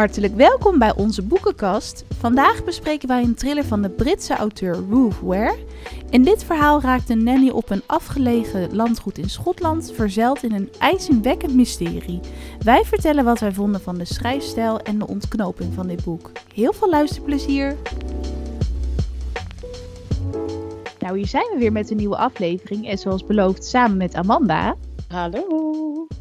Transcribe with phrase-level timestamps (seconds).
[0.00, 2.04] Hartelijk welkom bij onze boekenkast.
[2.18, 5.56] Vandaag bespreken wij een thriller van de Britse auteur Ruth Ware.
[6.10, 10.70] In dit verhaal raakt een nanny op een afgelegen landgoed in Schotland verzeild in een
[10.78, 12.20] ijzingwekkend mysterie.
[12.58, 16.30] Wij vertellen wat wij vonden van de schrijfstijl en de ontknoping van dit boek.
[16.54, 17.76] Heel veel luisterplezier!
[20.98, 24.76] Nou, hier zijn we weer met een nieuwe aflevering en zoals beloofd samen met Amanda.
[25.08, 25.69] Hallo.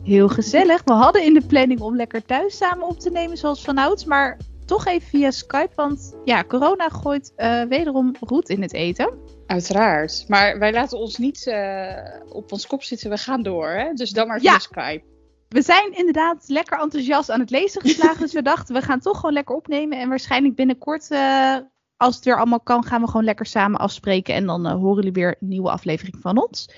[0.03, 0.81] Heel gezellig.
[0.84, 4.38] We hadden in de planning om lekker thuis samen op te nemen zoals vanouds, maar
[4.66, 9.13] toch even via Skype, want ja, corona gooit uh, wederom roet in het eten.
[9.45, 10.26] Uiteraard.
[10.27, 11.93] Maar wij laten ons niet uh,
[12.30, 13.67] op ons kop zitten, we gaan door.
[13.70, 13.93] Hè?
[13.93, 14.59] Dus dan maar via ja.
[14.59, 15.04] Skype.
[15.49, 19.16] We zijn inderdaad lekker enthousiast aan het lezen geslagen, dus we dachten we gaan toch
[19.16, 21.55] gewoon lekker opnemen en waarschijnlijk binnenkort uh,
[21.99, 24.33] als het weer allemaal kan, gaan we gewoon lekker samen afspreken.
[24.33, 26.69] En dan uh, horen jullie weer een nieuwe aflevering van ons.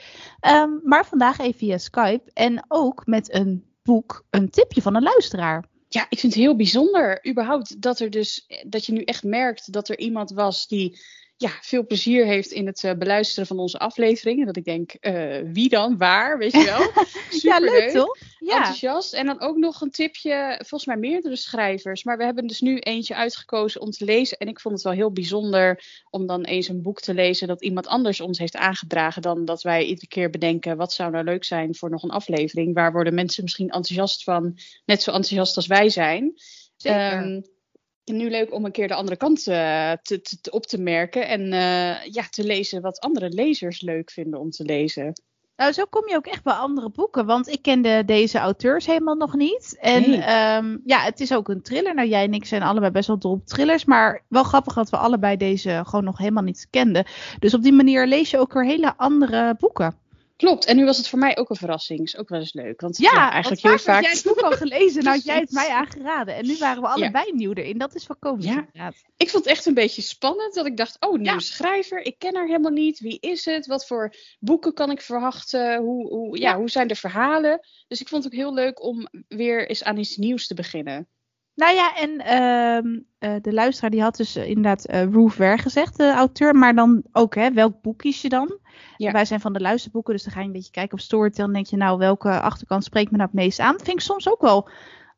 [0.47, 2.31] Um, maar vandaag even via Skype.
[2.33, 5.65] En ook met een boek, een tipje van een luisteraar.
[5.87, 7.27] Ja, ik vind het heel bijzonder.
[7.29, 10.99] Überhaupt dat er dus dat je nu echt merkt dat er iemand was die
[11.41, 14.45] ja, veel plezier heeft in het uh, beluisteren van onze afleveringen.
[14.45, 16.91] Dat ik denk, uh, wie dan, waar, weet je wel.
[17.51, 18.17] ja, leuk toch?
[18.39, 18.57] Ja.
[18.57, 19.13] Enthousiast.
[19.13, 22.03] En dan ook nog een tipje, volgens mij meerdere schrijvers.
[22.03, 24.37] Maar we hebben dus nu eentje uitgekozen om te lezen.
[24.37, 27.63] En ik vond het wel heel bijzonder om dan eens een boek te lezen dat
[27.63, 29.21] iemand anders ons heeft aangedragen.
[29.21, 32.73] Dan dat wij iedere keer bedenken, wat zou nou leuk zijn voor nog een aflevering.
[32.73, 36.33] Waar worden mensen misschien enthousiast van, net zo enthousiast als wij zijn.
[36.75, 37.23] Zeker.
[37.23, 37.59] Um,
[38.05, 41.41] nu leuk om een keer de andere kant uh, te, te, op te merken en
[41.41, 45.13] uh, ja, te lezen wat andere lezers leuk vinden om te lezen.
[45.55, 49.15] Nou, zo kom je ook echt bij andere boeken, want ik kende deze auteurs helemaal
[49.15, 49.77] nog niet.
[49.79, 50.57] En nee.
[50.57, 51.95] um, ja, het is ook een thriller.
[51.95, 54.89] Nou, jij en ik zijn allebei best wel dol op thrillers, maar wel grappig dat
[54.89, 57.05] we allebei deze gewoon nog helemaal niet kenden.
[57.39, 59.95] Dus op die manier lees je ook weer hele andere boeken.
[60.41, 61.99] Klopt, en nu was het voor mij ook een verrassing.
[61.99, 62.81] Is ook wel eens leuk.
[62.81, 64.01] Want ja, ja eigenlijk heel vaak.
[64.03, 66.35] jij het boek al gelezen, nou had jij het mij aangeraden.
[66.35, 67.33] En nu waren we allebei ja.
[67.33, 67.77] nieuw erin.
[67.77, 68.45] Dat is wel komisch.
[68.45, 68.51] Ja.
[68.51, 68.95] Inderdaad.
[69.17, 70.53] Ik vond het echt een beetje spannend.
[70.53, 71.39] Dat ik dacht, oh, nieuw ja.
[71.39, 72.05] schrijver.
[72.05, 72.99] Ik ken haar helemaal niet.
[72.99, 73.65] Wie is het?
[73.65, 75.77] Wat voor boeken kan ik verwachten?
[75.77, 77.59] Hoe, hoe, ja, hoe zijn de verhalen?
[77.87, 81.07] Dus ik vond het ook heel leuk om weer eens aan iets nieuws te beginnen.
[81.55, 85.57] Nou ja, en uh, uh, de luisteraar die had dus uh, inderdaad uh, Ruth Ware
[85.57, 86.55] gezegd, de auteur.
[86.55, 88.59] Maar dan ook, hè, welk boek kies je dan?
[88.97, 89.11] Ja.
[89.11, 91.45] Wij zijn van de luisterboeken, dus dan ga je een beetje kijken op Storytel.
[91.45, 93.71] En denk je, nou, welke achterkant spreekt me nou het meest aan?
[93.71, 94.69] Dat vind ik soms ook wel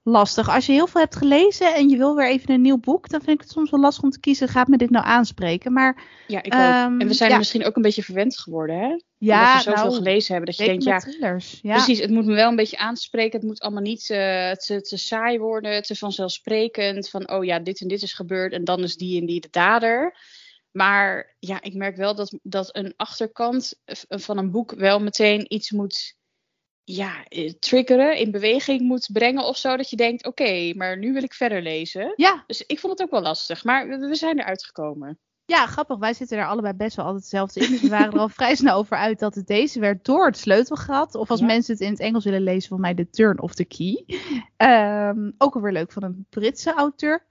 [0.04, 0.50] lastig.
[0.50, 3.22] Als je heel veel hebt gelezen en je wil weer even een nieuw boek, dan
[3.22, 5.74] vind ik het soms wel lastig om te kiezen, gaat me dit nou aanspreken?
[5.74, 6.60] Maar, ja, ik ook.
[6.60, 7.36] En we zijn ja.
[7.36, 9.00] er misschien ook een beetje verwend geworden, hè?
[9.18, 12.10] Ja, Omdat we zoveel nou, gelezen hebben, dat je denkt, ja, thrillers, ja, precies, het
[12.10, 13.40] moet me wel een beetje aanspreken.
[13.40, 17.10] Het moet allemaal niet uh, te, te saai worden, te vanzelfsprekend.
[17.10, 19.48] Van, oh ja, dit en dit is gebeurd en dan is die en die de
[19.52, 20.18] dader.
[20.72, 23.74] Maar ja, ik merk wel dat, dat een achterkant
[24.10, 26.16] van een boek wel meteen iets moet
[26.84, 27.26] ja,
[27.60, 29.78] triggeren, in beweging moet brengen of zo.
[29.78, 32.14] Dat je denkt, oké, okay, maar nu wil ik verder lezen.
[32.16, 32.44] Ja.
[32.48, 35.20] Dus ik vond het ook wel lastig, maar we, we zijn eruit gekomen.
[35.46, 35.98] Ja, grappig.
[35.98, 37.72] Wij zitten er allebei best wel altijd hetzelfde in.
[37.72, 40.38] Dus we waren er al vrij snel over uit dat het deze werd door het
[40.38, 41.16] sleutelgat.
[41.16, 41.46] Of als ja.
[41.46, 44.06] mensen het in het Engels willen lezen, volgens mij de Turn of the Key.
[44.58, 47.26] Um, ook alweer leuk van een Britse auteur.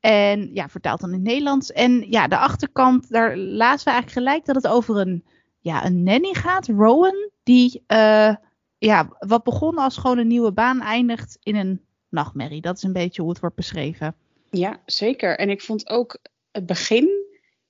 [0.00, 1.72] En ja, vertaald dan in het Nederlands.
[1.72, 5.24] En ja, de achterkant, daar lazen we eigenlijk gelijk dat het over een,
[5.60, 6.68] ja, een nanny gaat.
[6.68, 7.84] Rowan, die...
[7.86, 8.34] Uh,
[8.84, 12.60] ja, wat begon als gewoon een nieuwe baan eindigt in een nachtmerrie.
[12.60, 14.14] Dat is een beetje hoe het wordt beschreven.
[14.50, 15.38] Ja, zeker.
[15.38, 16.18] En ik vond ook
[16.50, 17.22] het begin.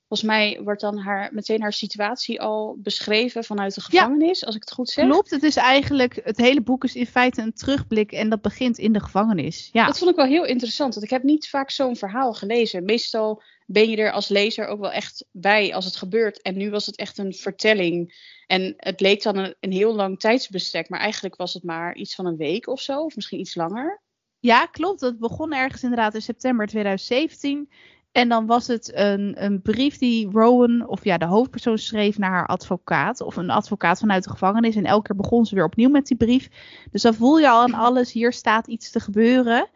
[0.07, 4.55] Volgens mij wordt dan haar, meteen haar situatie al beschreven vanuit de gevangenis, ja, als
[4.55, 5.05] ik het goed zeg.
[5.05, 8.77] Klopt, het is eigenlijk, het hele boek is in feite een terugblik en dat begint
[8.77, 9.69] in de gevangenis.
[9.71, 9.85] Ja.
[9.85, 12.85] Dat vond ik wel heel interessant, want ik heb niet vaak zo'n verhaal gelezen.
[12.85, 16.41] Meestal ben je er als lezer ook wel echt bij als het gebeurt.
[16.41, 18.13] En nu was het echt een vertelling.
[18.47, 22.25] En het leek dan een, heel lang tijdsbestek, maar eigenlijk was het maar iets van
[22.25, 24.01] een week of zo, of misschien iets langer.
[24.39, 24.99] Ja, klopt.
[24.99, 27.69] Dat begon ergens inderdaad in september 2017.
[28.11, 32.31] En dan was het een, een brief die Rowan, of ja, de hoofdpersoon schreef naar
[32.31, 33.21] haar advocaat.
[33.21, 34.75] Of een advocaat vanuit de gevangenis.
[34.75, 36.49] En elke keer begon ze weer opnieuw met die brief.
[36.91, 39.69] Dus dan voel je al aan alles, hier staat iets te gebeuren.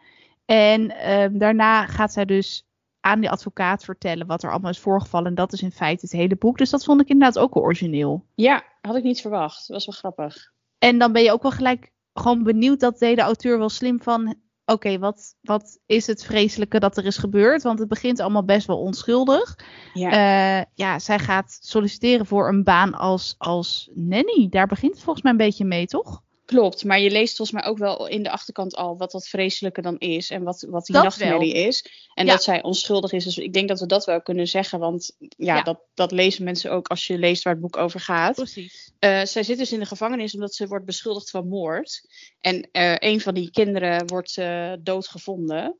[0.44, 2.64] En um, daarna gaat zij dus
[3.00, 5.28] aan die advocaat vertellen wat er allemaal is voorgevallen.
[5.28, 6.58] En dat is in feite het hele boek.
[6.58, 8.24] Dus dat vond ik inderdaad ook wel origineel.
[8.34, 9.58] Ja, had ik niet verwacht.
[9.68, 10.52] Dat was wel grappig.
[10.78, 12.80] En dan ben je ook wel gelijk gewoon benieuwd.
[12.80, 14.28] Dat deed de auteur wel slim van.
[14.64, 17.62] Oké, okay, wat, wat is het vreselijke dat er is gebeurd?
[17.62, 19.58] Want het begint allemaal best wel onschuldig.
[19.94, 20.10] Ja,
[20.58, 24.46] uh, ja zij gaat solliciteren voor een baan als, als nanny.
[24.50, 26.22] Daar begint het volgens mij een beetje mee, toch?
[26.50, 29.82] Klopt, maar je leest volgens mij ook wel in de achterkant al wat dat vreselijke
[29.82, 31.84] dan is en wat, wat die nachtmerrie is.
[32.14, 32.32] En ja.
[32.32, 33.24] dat zij onschuldig is.
[33.24, 36.44] Dus ik denk dat we dat wel kunnen zeggen, want ja, ja, Dat, dat lezen
[36.44, 38.34] mensen ook als je leest waar het boek over gaat.
[38.34, 38.92] Precies.
[39.00, 42.00] Uh, zij zit dus in de gevangenis omdat ze wordt beschuldigd van moord.
[42.40, 45.78] En uh, een van die kinderen wordt uh, doodgevonden.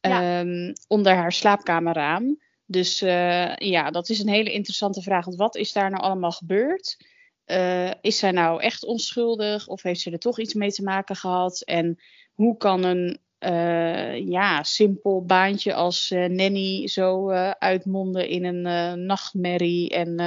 [0.00, 0.40] Ja.
[0.40, 2.38] ehm, onder haar slaapkamerraam.
[2.66, 5.24] Dus eh, ja, dat is een hele interessante vraag.
[5.24, 6.96] Want wat is daar nou allemaal gebeurd?
[7.44, 11.16] Eh, is zij nou echt onschuldig of heeft ze er toch iets mee te maken
[11.16, 11.60] gehad?
[11.60, 11.98] En
[12.34, 19.90] hoe kan een eh, ja, simpel baantje als eh, nanny zo uitmonden in een nachtmerrie?
[19.90, 20.18] En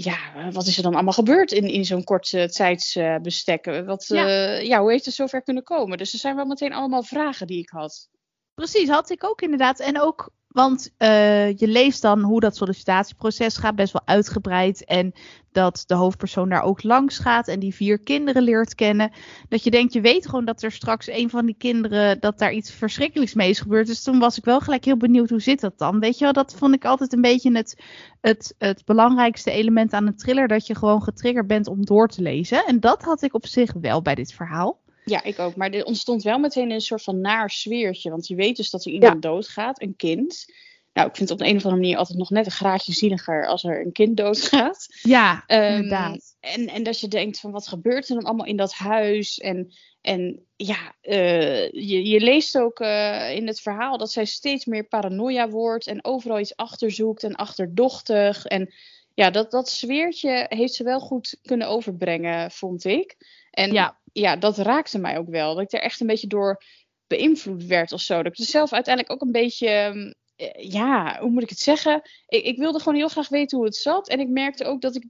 [0.00, 3.82] ja, wat is er dan allemaal gebeurd in, in zo'n kort eh, tijdsbestek?
[3.84, 4.28] Wat, Ja.
[4.28, 4.58] ja.
[4.58, 5.98] ja, hoe heeft het zover kunnen komen?
[5.98, 8.08] Dus er zijn wel meteen allemaal vragen die ik had.
[8.54, 9.80] Precies, had ik ook inderdaad.
[9.80, 14.84] En ook, want eh, je leest dan hoe dat sollicitatieproces gaat, best wel uitgebreid.
[14.84, 15.12] En
[15.52, 19.10] dat de hoofdpersoon daar ook langs gaat en die vier kinderen leert kennen.
[19.48, 22.52] Dat je denkt, je weet gewoon dat er straks een van die kinderen, dat daar
[22.52, 23.86] iets verschrikkelijks mee is gebeurd.
[23.86, 26.00] Dus toen was ik wel gelijk heel benieuwd, hoe zit dat dan?
[26.00, 27.82] Weet je wel, dat vond ik altijd een beetje het,
[28.20, 30.48] het, het belangrijkste element aan een thriller.
[30.48, 32.66] Dat je gewoon getriggerd bent om door te lezen.
[32.66, 34.80] En dat had ik op zich wel bij dit verhaal.
[35.10, 35.56] Ja, ik ook.
[35.56, 38.10] Maar er ontstond wel meteen een soort van naar sfeertje.
[38.10, 40.46] Want je weet dus dat er iemand doodgaat, een kind.
[40.92, 43.46] Nou, ik vind het op een of andere manier altijd nog net een graadje zieliger
[43.46, 44.86] als er een kind doodgaat.
[45.02, 46.36] Ja, Ehm, inderdaad.
[46.40, 49.38] En, en dat je denkt van wat gebeurt er dan allemaal in dat huis?
[49.38, 54.64] En, en ja, eh, je, je leest ook eh, in het verhaal dat zij steeds
[54.64, 58.44] meer paranoia wordt en overal iets achterzoekt en achterdochtig.
[58.44, 58.74] En
[59.14, 63.16] ja, dat, dat sfeertje heeft ze wel goed kunnen overbrengen, vond ik.
[63.50, 63.98] En Ja.
[64.20, 65.54] Ja, dat raakte mij ook wel.
[65.54, 66.62] Dat ik er echt een beetje door
[67.06, 68.16] beïnvloed werd of zo.
[68.22, 71.58] Dat ik er zelf uiteindelijk ook een beetje, ehm, eh, ja, hoe moet ik het
[71.58, 72.02] zeggen?
[72.26, 74.08] Ik, ik wilde gewoon heel graag weten hoe het zat.
[74.08, 75.04] En ik merkte ook dat ik,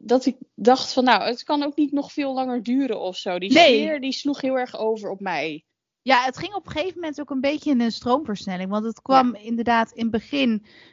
[0.00, 3.38] dat ik dacht van, nou, het kan ook niet nog veel langer duren of zo.
[3.38, 3.64] Die Nee.
[3.64, 5.64] sfeer, die sloeg heel erg over op mij.
[6.06, 8.70] Ja, het ging op een gegeven moment ook een beetje in een stroomversnelling.
[8.70, 10.48] Want het kwam inderdaad in het begin.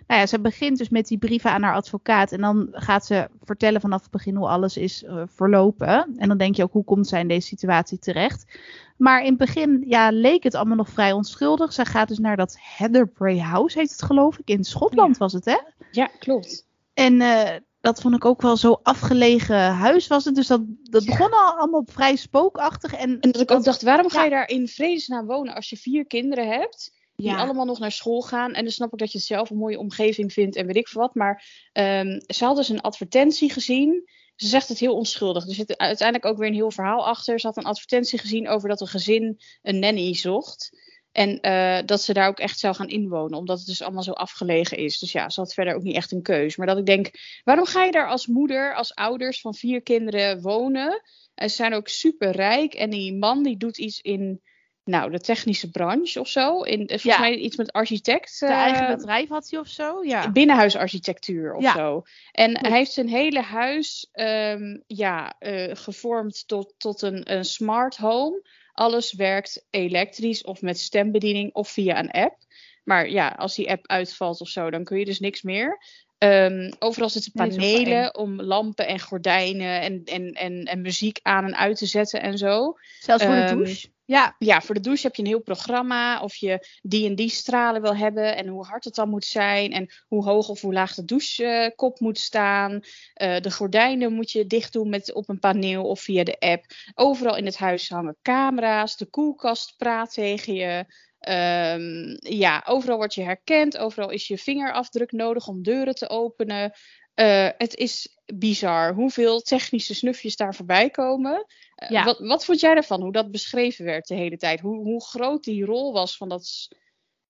[0.07, 2.31] Nou ja, ze begint dus met die brieven aan haar advocaat.
[2.31, 6.15] En dan gaat ze vertellen vanaf het begin hoe alles is eh, verlopen.
[6.17, 8.59] En dan denk je ook, hoe komt zij in deze situatie terecht?
[8.97, 11.73] Maar in het begin ja, leek het allemaal nog vrij onschuldig.
[11.73, 14.49] Ze gaat dus naar dat Heatherbrae House, heet het geloof ik.
[14.49, 15.57] In Schotland was het, hè?
[15.91, 16.67] Ja, klopt.
[16.93, 20.35] En eh, dat vond ik ook wel zo afgelegen huis was het.
[20.35, 22.93] Dus dat, dat begon al allemaal vrij spookachtig.
[22.93, 25.77] En, En dat ik ook dacht, waarom ga je daar in vredesnaam wonen als je
[25.77, 26.93] vier kinderen hebt?
[27.15, 28.53] Die ja, allemaal nog naar school gaan.
[28.53, 30.87] En dan snap ik dat je het zelf een mooie omgeving vindt en weet ik
[30.87, 31.15] veel wat.
[31.15, 34.09] Maar ehm, ze had dus een advertentie gezien.
[34.35, 35.47] Ze zegt het heel onschuldig.
[35.47, 37.39] Er zit uiteindelijk ook weer een heel verhaal achter.
[37.39, 40.71] Ze had een advertentie gezien over dat een gezin een nanny zocht.
[41.13, 43.37] En eh, dat ze daar ook echt zou gaan inwonen.
[43.37, 44.99] Omdat het dus allemaal zo afgelegen is.
[44.99, 46.55] Dus ja, ze had verder ook niet echt een keus.
[46.55, 47.09] Maar dat ik denk,
[47.43, 51.01] waarom ga je daar als moeder, als ouders van vier kinderen wonen?
[51.35, 52.73] En ze zijn ook super rijk.
[52.73, 54.41] En die man die doet iets in
[54.83, 56.61] nou, de technische branche of zo.
[56.61, 57.19] In, eh, volgens Ja.
[57.19, 58.31] mij iets met architect.
[58.31, 60.03] zijn eigen eh, bedrijf had hij of zo.
[60.03, 60.31] Ja.
[60.31, 61.73] binnenhuisarchitectuur of Ja.
[61.73, 62.03] zo.
[62.31, 65.35] En hij heeft zijn hele huis ehm, ja,
[65.73, 68.41] gevormd tot, tot een, een smart home.
[68.73, 72.37] Alles werkt elektrisch of met stembediening of via een app.
[72.83, 75.77] Maar ja, als die app uitvalt of zo, dan kun je dus niks meer.
[76.17, 81.45] Ehm, overal zitten Nee, panelen om lampen en gordijnen en, en, en, en muziek aan
[81.45, 82.77] en uit te zetten en zo.
[82.99, 83.87] Zelfs voor de Ehm, douche.
[84.05, 86.21] Ja, Ja, voor de douche heb je een heel programma.
[86.21, 88.35] Of je die en die stralen wil hebben.
[88.35, 89.71] En hoe hard het dan moet zijn.
[89.71, 92.79] En hoe hoog of hoe laag de douchekop moet staan.
[93.13, 96.65] Eh, de gordijnen moet je dicht doen met, op een paneel of via de app.
[96.93, 98.97] Overal in het huis hangen camera's.
[98.97, 100.85] De koelkast praat tegen je.
[101.19, 103.77] Ehm, ja, overal word je herkend.
[103.77, 106.71] Overal is je vingerafdruk nodig om deuren te openen.
[107.13, 111.45] Eh, het is bizar hoeveel technische snufjes daar voorbij komen.
[111.75, 112.03] Eh, Ja.
[112.03, 113.01] wat, wat vond jij ervan?
[113.01, 114.59] Hoe dat beschreven werd de hele tijd?
[114.59, 116.67] Hoe, hoe groot die rol was van, dat,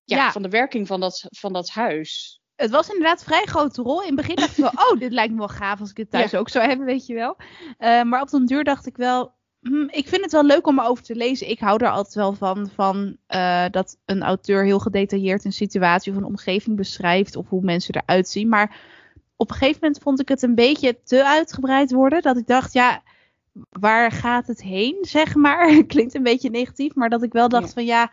[0.04, 0.32] ja, Ja.
[0.32, 2.42] van de werking van dat, van dat huis?
[2.56, 4.02] het was inderdaad een vrij grote rol.
[4.02, 6.12] In het begin dacht ik wel, oh, dit lijkt me wel gaaf als ik het
[6.12, 6.38] thuis Ja.
[6.38, 7.38] ook zou hebben, weet je wel.
[7.78, 10.80] Eh, maar op den duur dacht ik wel, hm, ik vind het wel leuk om
[10.80, 11.50] erover te lezen.
[11.50, 13.18] Ik hou er altijd wel van, van
[13.72, 17.36] dat een auteur heel gedetailleerd een situatie of een omgeving beschrijft.
[17.36, 18.50] Of hoe mensen eruit zien.
[18.50, 18.80] Maar
[19.44, 22.22] op een gegeven moment vond ik het een beetje te uitgebreid worden.
[22.22, 23.02] Dat ik dacht, ja,
[23.70, 25.68] waar gaat het heen, zeg maar?
[25.88, 27.74] Klinkt een beetje negatief, maar dat ik wel dacht Ja.
[27.74, 28.12] van ja,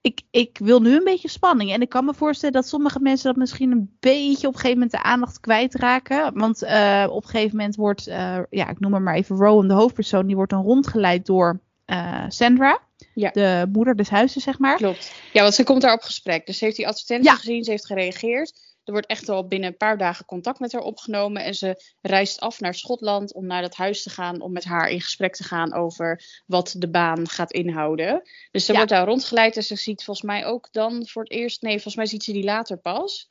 [0.00, 1.72] ik, ik wil nu een beetje spanning.
[1.72, 4.72] En ik kan me voorstellen dat sommige mensen dat misschien een beetje op een gegeven
[4.80, 6.38] moment de aandacht kwijtraken.
[6.38, 9.74] Want eh, op een gegeven moment wordt, eh, ja, ik noem maar even Rowan, de
[9.74, 12.78] hoofdpersoon, die wordt dan rondgeleid door eh, Sandra.
[13.14, 13.30] Ja.
[13.30, 14.76] De moeder des huizes, zeg maar.
[14.76, 15.12] Klopt.
[15.32, 16.46] Ja, want ze komt daar op gesprek.
[16.46, 17.36] Dus ze heeft die advertentie Ja.
[17.36, 18.67] gezien, ze heeft gereageerd.
[18.88, 21.44] Er wordt echt al binnen een paar dagen contact met haar opgenomen.
[21.44, 24.40] En ze reist af naar Schotland om naar dat huis te gaan.
[24.40, 28.22] Om met haar in gesprek te gaan over wat de baan gaat inhouden.
[28.50, 28.78] Dus ze Ja.
[28.78, 29.56] wordt daar rondgeleid.
[29.56, 31.62] En ze ziet volgens mij ook dan voor het eerst.
[31.62, 33.30] Nee, volgens mij ziet ze die later pas.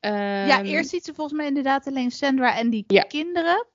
[0.00, 3.02] Ja, Ehm, eerst ziet ze volgens mij inderdaad alleen Sandra en die Ja.
[3.02, 3.66] kinderen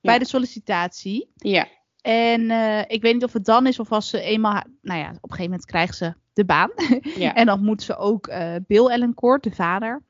[0.00, 0.18] bij Ja.
[0.18, 1.30] de sollicitatie.
[1.36, 1.66] Ja,
[2.02, 5.08] En eh, ik weet niet of het dan is of als ze eenmaal, nou ja,
[5.08, 6.70] op een gegeven moment krijgt ze de baan.
[7.16, 7.34] Ja.
[7.34, 10.02] en dan moet ze ook eh, Bill Ellencourt, de vader.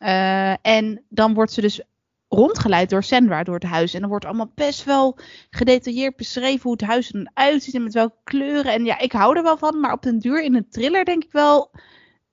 [0.00, 1.82] Eh, en dan wordt ze dus
[2.28, 3.94] rondgeleid door Sandra door het huis.
[3.94, 5.18] En dan wordt allemaal best wel
[5.50, 8.72] gedetailleerd beschreven hoe het huis er dan uitziet en met welke kleuren.
[8.72, 11.24] En ja, ik hou er wel van, maar op den duur in een thriller denk
[11.24, 11.70] ik wel,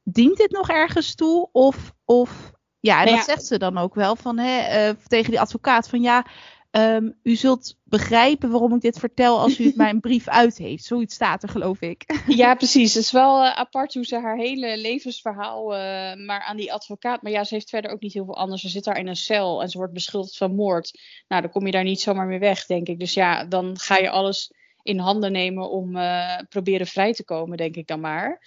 [0.04, 1.50] dient dit nog ergens toe?
[1.52, 5.32] Of, of ja, en Nou dat zegt ze dan ook wel van, hè, eh, tegen
[5.32, 6.26] die advocaat van ja,
[6.72, 10.84] ehm, u zult begrijpen waarom ik dit vertel als u het mijn brief uit heeft.
[10.84, 12.22] Zoiets staat er geloof ik.
[12.28, 12.94] Ja, precies.
[12.94, 15.80] Het is wel eh, apart hoe ze haar hele levensverhaal eh,
[16.26, 17.22] maar aan die advocaat.
[17.22, 18.62] Maar ja, ze heeft verder ook niet heel veel anders.
[18.62, 21.00] Ze zit daar in een cel en ze wordt beschuldigd van moord.
[21.28, 23.00] Nou, dan kom je daar niet zomaar mee weg, denk ik.
[23.00, 24.52] Dus ja, dan ga je alles
[24.88, 28.42] in handen nemen om eh, proberen vrij te komen, denk ik dan maar.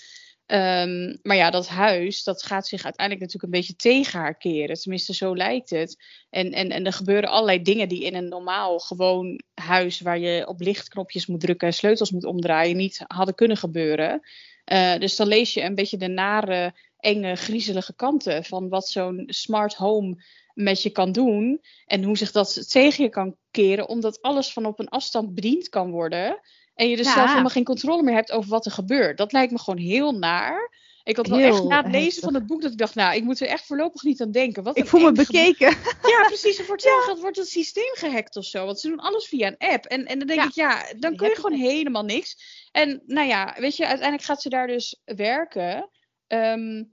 [0.51, 4.77] Ehm, maar ja, dat huis, dat gaat zich uiteindelijk natuurlijk een beetje tegen haar keren.
[4.77, 6.05] Tenminste, zo lijkt het.
[6.31, 10.47] En, en, en er gebeuren allerlei dingen die in een normaal gewoon huis, waar je
[10.47, 14.21] op lichtknopjes moet drukken en sleutels moet omdraaien, niet hadden kunnen gebeuren.
[14.65, 19.23] Eh, dus dan lees je een beetje de nare, enge, griezelige kanten van wat zo'n
[19.27, 21.61] smart home met je kan doen.
[21.87, 25.69] En hoe zich dat tegen je kan keren, omdat alles van op een afstand bediend
[25.69, 26.41] kan worden.
[26.75, 27.13] En je dus Ja.
[27.13, 29.19] zelf helemaal geen controle meer hebt over wat er gebeurt.
[29.19, 30.79] Dat lijkt me gewoon heel naar.
[31.03, 32.23] Ik had wel Heel echt na het lezen heftig.
[32.23, 34.63] van het boek dat ik dacht, nou, ik moet er echt voorlopig niet aan denken.
[34.63, 35.71] Wat Ik een voel me bekeken.
[36.03, 36.59] Ja, precies.
[36.59, 38.65] En voor hetzelfde wordt het systeem gehackt of zo.
[38.67, 39.85] Want ze doen alles via een app.
[39.85, 40.47] En, en dan denk Ja.
[40.47, 42.37] ik, ja, dan kun je gewoon helemaal niks.
[42.73, 45.91] En nou ja, weet je, uiteindelijk gaat ze daar dus werken.
[46.27, 46.85] Ehm,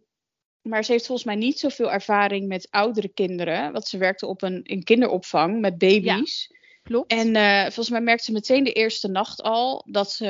[0.62, 3.72] maar ze heeft volgens mij niet zoveel ervaring met oudere kinderen.
[3.72, 6.52] Want ze werkte op een, in kinderopvang met baby's.
[6.88, 7.12] Klopt.
[7.12, 10.26] En eh, volgens mij merkte ze meteen de eerste nacht al dat ze,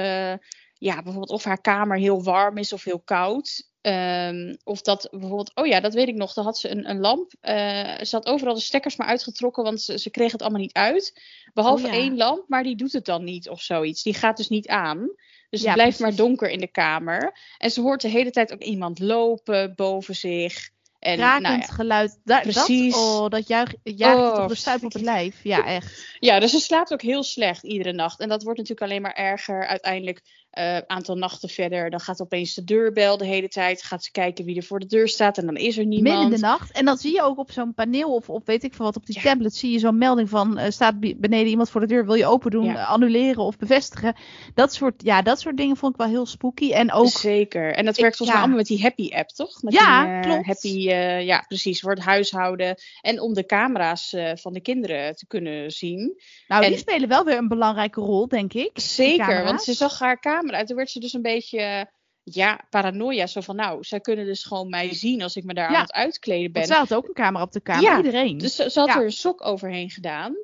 [0.74, 3.70] ja, bijvoorbeeld of haar kamer heel warm is of heel koud.
[3.82, 7.00] Ehm, of dat bijvoorbeeld, oh ja, dat weet ik nog, dan had ze een, een
[7.00, 7.32] lamp.
[7.40, 10.74] Eh, ze had overal de stekkers maar uitgetrokken, want ze, ze kreeg het allemaal niet
[10.74, 11.22] uit.
[11.54, 11.98] Behalve Oh ja.
[11.98, 14.04] één lamp, maar die doet het dan niet of zoiets.
[14.04, 15.12] Die gaat dus niet aan.
[15.50, 16.18] Dus Ja, het blijft precies.
[16.18, 17.40] maar donker in de kamer.
[17.58, 20.70] En ze hoort de hele tijd ook iemand lopen boven zich.
[21.00, 22.20] En, Krakend nou ja, geluid.
[22.24, 22.94] Da Precies.
[22.94, 25.44] Dat, oh, dat juich, jaagt Oh, toch de stuip op het lijf.
[25.44, 26.16] Ja, echt.
[26.20, 28.20] Ja, dus ze slaapt ook heel slecht iedere nacht.
[28.20, 29.68] En dat wordt natuurlijk alleen maar erger.
[29.68, 30.22] Uiteindelijk,
[30.60, 33.84] een aantal nachten verder, dan gaat opeens de deurbel de hele tijd.
[33.84, 36.04] Gaat ze kijken wie er voor de deur staat en dan is er niemand.
[36.16, 36.72] Midden in de nacht.
[36.72, 39.06] En dan zie je ook op zo'n paneel of op weet ik veel wat, op
[39.06, 39.22] die Ja.
[39.22, 42.14] tablet zie je zo'n melding van eh, staat be- beneden iemand voor de deur, wil
[42.16, 42.76] je open doen, Ja.
[42.76, 44.16] eh, annuleren of bevestigen.
[44.54, 46.72] Dat soort, ja, dat soort dingen vond ik wel heel spooky.
[46.72, 47.74] En ook, Zeker.
[47.74, 48.38] En dat werkt volgens mij ja.
[48.38, 49.62] allemaal met die Happy app, toch?
[49.62, 50.46] Met Ja, die, klopt.
[50.46, 50.80] Happy,
[51.26, 51.80] ja, precies.
[51.80, 52.76] Voor het huishouden.
[53.02, 56.22] En om de camera's van de kinderen te kunnen zien.
[56.48, 58.72] nou, die en- spelen wel weer een belangrijke rol, denk ik.
[58.74, 60.47] Zeker, want ze zag haar camera.
[60.66, 61.90] Toen werd ze dus een beetje,
[62.24, 63.28] ja, paranoia.
[63.28, 65.76] Zo van, nou, zij kunnen dus gewoon mij zien als ik me daar Ja.
[65.76, 66.66] aan het uitkleden ben.
[66.66, 68.38] Zij had ook een camera op de kamer, Ja, iedereen.
[68.38, 68.96] Dus ze, ze had Ja.
[68.98, 70.36] er een sok overheen gedaan.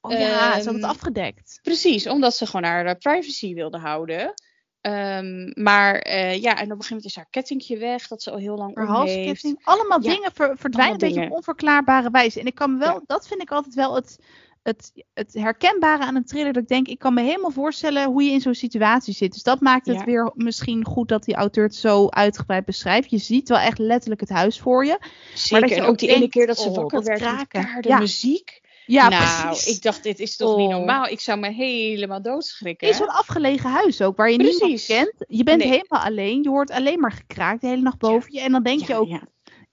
[0.00, 1.58] oh ja, ze had het ehm, afgedekt.
[1.62, 4.34] Precies, omdat ze gewoon haar eh, privacy wilde houden.
[4.80, 8.30] Ehm, maar eh, ja, en op een gegeven moment is haar kettingje weg, dat ze
[8.30, 9.60] al heel lang Haar halsketting.
[9.64, 11.30] Allemaal dingen ver- verdwijnen allemaal een beetje dingen.
[11.30, 12.40] op onverklaarbare wijze.
[12.40, 14.18] En ik kan wel, dat vind ik altijd wel het,
[14.62, 16.52] het, het herkenbare aan een thriller.
[16.52, 19.32] Dat ik denk, ik kan me helemaal voorstellen hoe je in zo'n situatie zit.
[19.32, 20.04] Dus dat maakt het Ja.
[20.04, 23.10] weer misschien goed dat die auteur het zo uitgebreid beschrijft.
[23.10, 24.98] Je ziet wel echt letterlijk het huis voor je.
[25.34, 27.46] Zeker, dat je en ook die ene keer dat ze oh, wakker dat werd kraken.
[27.48, 27.98] keiharde Ja.
[27.98, 28.60] muziek.
[28.86, 29.76] Ja, nou, precies.
[29.76, 30.72] ik dacht, dit is toch niet Oh.
[30.72, 31.06] normaal?
[31.06, 32.88] Ik zou me helemaal doodschrikken.
[32.88, 35.12] In zo'n afgelegen huis ook, waar je niemand kent.
[35.28, 35.68] Je bent Nee.
[35.68, 36.42] helemaal alleen.
[36.42, 38.40] Je hoort alleen maar gekraakt de hele nacht boven je.
[38.40, 39.22] En dan denk je ook, ja.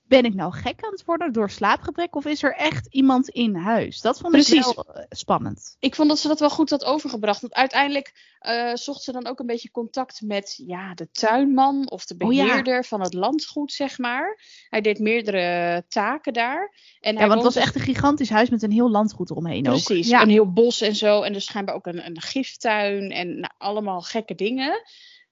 [0.10, 2.16] Ben ik nou gek aan het worden door slaapgebrek?
[2.16, 4.02] Of is er echt iemand in huis?
[4.02, 4.68] Dat vond Precies.
[4.68, 5.76] ik wel eh, spannend.
[5.80, 7.42] Ik vond dat ze dat wel goed had overgebracht.
[7.42, 12.06] Want uiteindelijk eh, zocht ze dan ook een beetje contact met ja, de tuinman of
[12.06, 12.46] de Oh ja.
[12.46, 14.40] beheerder van het landgoed, zeg maar.
[14.70, 16.76] Hij deed meerdere taken daar.
[17.00, 19.68] En Ja, hij want het was echt een gigantisch huis met een heel landgoed eromheen
[19.68, 19.84] ook.
[19.84, 20.22] Precies, Ja.
[20.22, 21.22] een heel bos en zo.
[21.22, 24.82] En dus schijnbaar ook een, een giftuin en nou, allemaal gekke dingen.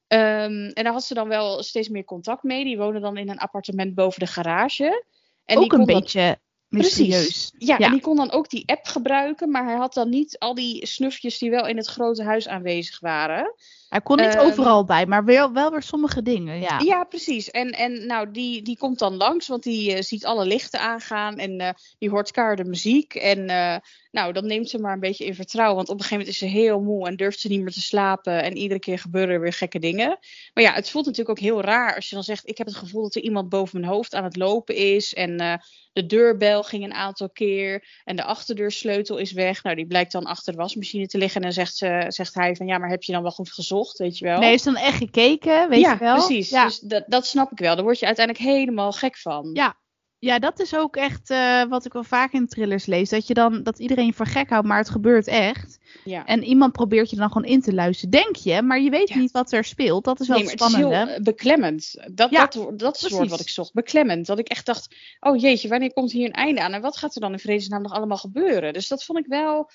[0.08, 2.64] Ehm, en daar had ze dan wel steeds meer contact mee.
[2.64, 5.04] Die woonde dan in een appartement boven de garage.
[5.46, 7.52] En die ook een dan- beetje mysterieus.
[7.58, 7.86] Ja, Ja.
[7.86, 9.52] en die kon dan ook die app gebruiken.
[9.52, 13.00] Maar hij had dan niet al die snufjes die wel in het grote huis aanwezig
[13.00, 13.54] waren.
[13.90, 16.60] Hij kon niet Ehm, overal bij, maar wel, wel weer sommige dingen.
[16.60, 16.80] Ja.
[16.80, 17.52] Ja, precies.
[17.52, 21.38] En, en nou, die, die komt dan langs, want die eh, ziet alle lichten aangaan
[21.38, 23.16] en eh, die hoort keiharde muziek.
[23.16, 23.76] En eh,
[24.12, 26.50] nou, dan neemt ze maar een beetje in vertrouwen, want op een gegeven moment is
[26.50, 28.44] ze heel moe en durft ze niet meer te slapen.
[28.44, 30.18] En iedere keer gebeuren er weer gekke dingen.
[30.54, 32.76] Maar ja, het voelt natuurlijk ook heel raar als je dan zegt, ik heb het
[32.76, 35.14] gevoel dat er iemand boven mijn hoofd aan het lopen is.
[35.14, 35.60] En
[35.98, 39.64] de deurbel ging een aantal keer en de achterdeursleutel is weg.
[39.64, 42.56] Nou, die blijkt dan achter de wasmachine te liggen en dan zegt, ze, zegt hij
[42.56, 44.40] van, ja, maar heb je dan wel goed gezocht, weet je wel?
[44.40, 46.16] Nee, is dan echt gekeken, weet ja, je wel?
[46.16, 46.50] precies.
[46.50, 46.66] Ja.
[46.66, 47.76] Dus dat, dat snap ik wel.
[47.76, 49.50] Daar word je uiteindelijk helemaal gek van.
[49.54, 49.76] Ja.
[50.20, 53.10] Ja, dat is ook echt uh, wat ik wel vaak in thrillers lees.
[53.10, 55.78] Dat je dan dat iedereen je voor gek houdt, maar het gebeurt echt.
[56.04, 56.26] Ja.
[56.26, 58.12] En iemand probeert je dan gewoon in te luisteren.
[58.12, 59.18] Denk je, maar je weet Ja.
[59.18, 60.04] niet wat er speelt.
[60.04, 61.94] Dat is wel Nee, het is heel eh, beklemmend.
[62.12, 63.30] Dat, Ja, dat, dat is het woord precies.
[63.30, 63.74] wat ik zocht.
[63.74, 64.26] Beklemmend.
[64.26, 66.74] Dat ik echt dacht, oh jeetje, wanneer komt hier een einde aan?
[66.74, 68.74] En wat gaat er dan in vredesnaam nog allemaal gebeuren?
[68.74, 69.70] Dus dat vond ik wel...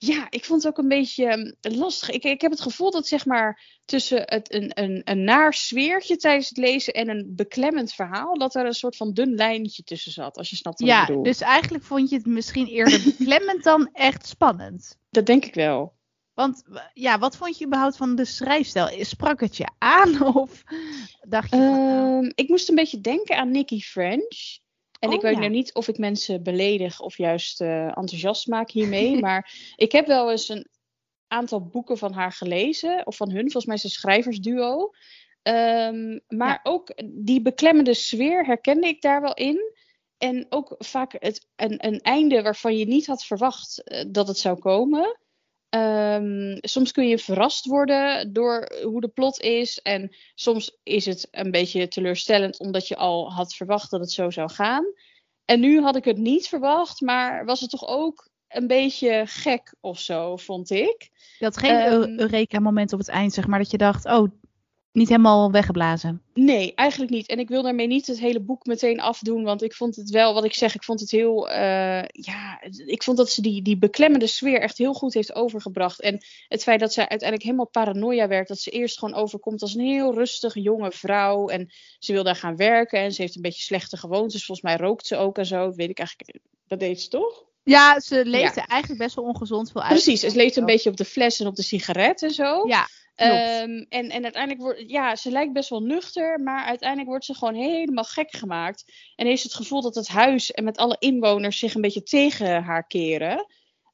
[0.00, 2.10] Ja, ik vond het ook een beetje eh, lastig.
[2.10, 6.16] Ik, ik heb het gevoel dat zeg maar tussen het, een, een, een naar sfeertje
[6.16, 10.12] tijdens het lezen en een beklemmend verhaal, dat er een soort van dun lijntje tussen
[10.12, 11.22] zat, als je snapt wat ik Ja, bedoel.
[11.22, 14.96] dus eigenlijk vond je het misschien eerder beklemmend dan echt spannend.
[15.10, 15.96] Dat denk ik wel.
[16.34, 16.62] Want
[16.94, 19.04] ja, wat vond je überhaupt van de schrijfstijl?
[19.04, 20.62] Sprak het je aan of
[21.28, 24.58] dacht je nou, Ehm, ik moest een beetje denken aan Nicky French.
[24.98, 25.38] En Oh, ik weet ja.
[25.38, 29.20] nou niet of ik mensen beledig of juist eh, enthousiast maak hiermee.
[29.26, 30.66] maar ik heb wel eens een
[31.26, 33.06] aantal boeken van haar gelezen.
[33.06, 34.90] Of van hun, volgens mij is het een schrijversduo.
[35.42, 36.60] Ehm, maar Ja.
[36.62, 39.72] ook die beklemmende sfeer herkende ik daar wel in.
[40.18, 44.38] En ook vaak het, een, een einde waarvan je niet had verwacht eh, dat het
[44.38, 45.18] zou komen.
[45.68, 49.80] Ehm, soms kun je verrast worden door hoe de plot is.
[49.82, 54.30] En soms is het een beetje teleurstellend omdat je al had verwacht dat het zo
[54.30, 54.84] zou gaan.
[55.44, 59.74] En nu had ik het niet verwacht, maar was het toch ook een beetje gek
[59.80, 61.10] of zo, vond ik.
[61.38, 64.30] je had geen ehm, Eu- Eureka-moment op het eind, zeg maar, dat je dacht, oh,
[64.92, 66.22] niet helemaal weggeblazen.
[66.34, 67.28] Nee, eigenlijk niet.
[67.28, 70.34] En ik wil daarmee niet het hele boek meteen afdoen, want ik vond het wel,
[70.34, 73.78] wat ik zeg, ik vond het heel, eh, ja, ik vond dat ze die, die
[73.78, 76.00] beklemmende sfeer echt heel goed heeft overgebracht.
[76.00, 79.74] En het feit dat zij uiteindelijk helemaal paranoia werd, dat ze eerst gewoon overkomt als
[79.74, 83.42] een heel rustige jonge vrouw en ze wil daar gaan werken en ze heeft een
[83.42, 84.44] beetje slechte gewoontes.
[84.44, 87.46] Volgens mij rookt ze ook en zo, dat weet ik eigenlijk, dat deed ze toch?
[87.62, 89.90] Ja, ze leefde eigenlijk best wel ongezond veel uit.
[89.90, 92.66] Precies, het leeft een beetje op de fles en op de sigaret en zo.
[92.66, 97.24] Ja, Ehm, en, en uiteindelijk wordt, ja, ze lijkt best wel nuchter, maar uiteindelijk wordt
[97.24, 98.92] ze gewoon helemaal gek gemaakt.
[99.16, 102.62] En heeft het gevoel dat het huis en met alle inwoners zich een beetje tegen
[102.62, 103.46] haar keren.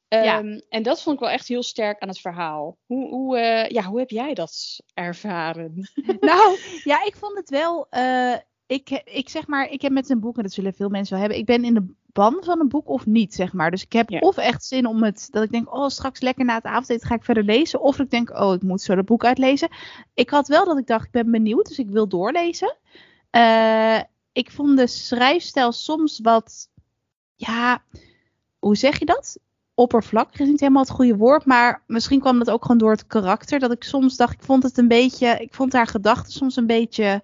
[0.07, 0.37] Ja.
[0.39, 2.77] Ehm, En dat vond ik wel echt heel sterk aan het verhaal.
[2.85, 5.89] Hoe, hoe, eh, ja, hoe heb jij dat ervaren?
[6.19, 7.87] Nou, ja, ik vond het wel.
[7.89, 8.35] eh,
[8.67, 11.21] ik, ik zeg maar, ik heb met een boek, en dat zullen veel mensen wel
[11.21, 11.39] hebben.
[11.39, 13.71] Ik ben in de ban van een boek of niet, zeg maar.
[13.71, 14.19] Dus ik heb Ja.
[14.19, 17.15] of echt zin om het, dat ik denk, oh, straks lekker na het avondeten ga
[17.15, 17.81] ik verder lezen.
[17.81, 19.69] Of ik denk, oh, ik moet zo dat boek uitlezen.
[20.13, 22.75] Ik had wel dat ik dacht, ik ben benieuwd, dus ik wil doorlezen.
[23.29, 23.99] Eh,
[24.31, 26.69] ik vond de schrijfstijl soms wat,
[27.35, 27.83] ja,
[28.59, 29.39] hoe zeg je dat?
[29.73, 33.07] Oppervlakkig is niet helemaal het goede woord, maar misschien kwam dat ook gewoon door het
[33.07, 33.59] karakter.
[33.59, 36.67] Dat ik soms dacht, ik vond het een beetje, ik vond haar gedachten soms een
[36.67, 37.21] beetje,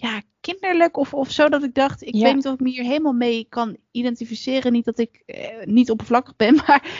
[0.00, 1.48] ja, kinderlijk of, of zo.
[1.48, 2.22] Dat ik dacht, ik Ja.
[2.22, 4.72] weet niet of ik me hier helemaal mee kan identificeren.
[4.72, 6.90] Niet dat ik eh, niet oppervlakkig ben, maar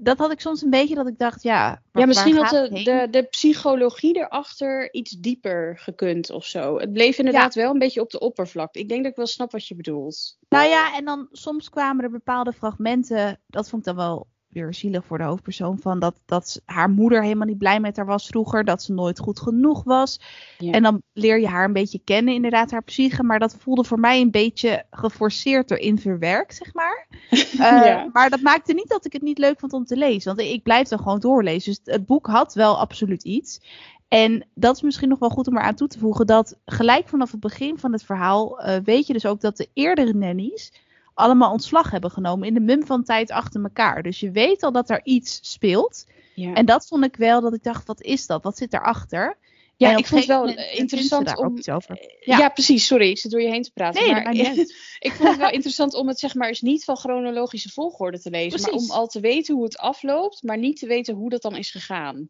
[0.00, 1.82] dat had ik soms een beetje dat ik dacht, ja.
[1.92, 6.78] waar- Ja, misschien had de, de psychologie erachter iets dieper gekund of zo.
[6.78, 8.78] Het bleef inderdaad wel een beetje op de oppervlakte.
[8.78, 10.38] Ik denk dat ik wel snap wat je bedoelt.
[10.48, 13.40] Nou ja, en dan soms kwamen er bepaalde fragmenten.
[13.46, 15.78] Dat vond ik dan wel weer zielig voor de hoofdpersoon.
[15.78, 18.64] Van dat, dat haar moeder helemaal niet blij met haar was vroeger.
[18.64, 20.20] Dat ze nooit goed genoeg was.
[20.58, 20.72] Ja.
[20.72, 23.22] En dan leer je haar een beetje kennen, inderdaad, haar psyche.
[23.22, 27.06] Maar dat voelde voor mij een beetje geforceerd erin verwerkt, zeg maar.
[27.58, 28.04] Eh.
[28.12, 30.36] Maar dat maakte niet dat ik het niet leuk vond om te lezen.
[30.36, 31.72] Want ik blijf dan gewoon doorlezen.
[31.72, 33.60] Dus het boek had wel absoluut iets.
[34.08, 36.26] En dat is misschien nog wel goed om eraan toe te voegen.
[36.26, 39.68] Dat gelijk vanaf het begin van het verhaal eh, weet je dus ook dat de
[39.72, 40.72] eerdere nannies
[41.18, 44.02] allemaal ontslag hebben genomen in de mum van tijd achter elkaar.
[44.02, 46.06] Dus je weet al dat er iets speelt.
[46.34, 46.54] Ja.
[46.54, 48.42] En dat vond ik wel dat ik dacht, wat is dat?
[48.42, 49.36] Wat zit daarachter?
[49.76, 51.58] Ja, ik vond het wel interessant om.
[51.72, 52.18] over.
[52.20, 52.38] Ja.
[52.38, 52.48] Ja.
[52.48, 52.86] precies.
[52.86, 54.02] Sorry, ik zit door je heen te praten.
[54.02, 54.34] Nee, maar
[54.98, 58.30] ik vond het wel interessant om het zeg maar eens niet van chronologische volgorde te
[58.30, 61.42] lezen, maar om al te weten hoe het afloopt, maar niet te weten hoe dat
[61.42, 62.28] dan is gegaan.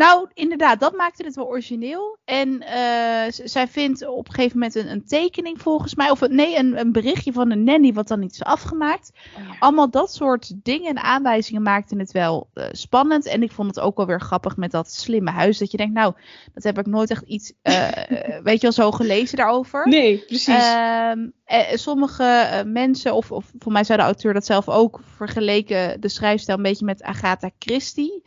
[0.00, 2.18] Nou, inderdaad, dat maakte het wel origineel.
[2.24, 6.10] En eh, zij vindt op een gegeven moment een, een tekening volgens mij.
[6.10, 9.10] Of nee, een, een berichtje van een nanny wat dan niet is afgemaakt.
[9.58, 13.26] Allemaal dat soort dingen en aanwijzingen maakten het wel eh, spannend.
[13.26, 15.58] En ik vond het ook wel weer grappig met dat slimme huis.
[15.58, 16.14] Dat je denkt, nou,
[16.54, 17.88] dat heb ik nooit echt iets, eh,
[18.48, 19.88] weet je wel, zo gelezen daarover.
[19.88, 20.46] Nee, precies.
[20.46, 26.00] Ehm, eh, sommige mensen, of, of voor mij zou de auteur dat zelf ook vergeleken,
[26.00, 28.22] de schrijfstijl een beetje met Agatha Christie.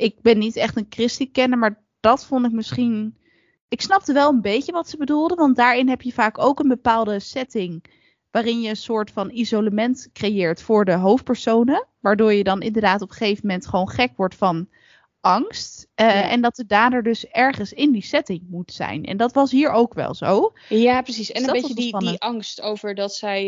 [0.00, 3.18] Ik ben niet echt een Christie-kenner, maar dat vond ik misschien.
[3.68, 6.68] Ik snapte wel een beetje wat ze bedoelde, want daarin heb je vaak ook een
[6.68, 7.84] bepaalde setting.
[8.30, 11.86] Waarin je een soort van isolement creëert voor de hoofdpersonen.
[12.00, 14.68] Waardoor je dan inderdaad op een gegeven moment gewoon gek wordt van
[15.20, 15.88] angst.
[15.94, 16.28] Eh, Ja.
[16.30, 19.04] En dat de dader dus ergens in die setting moet zijn.
[19.04, 20.52] En dat was hier ook wel zo.
[20.68, 21.30] Ja, precies.
[21.32, 23.42] En Dus een beetje die, die angst over dat zij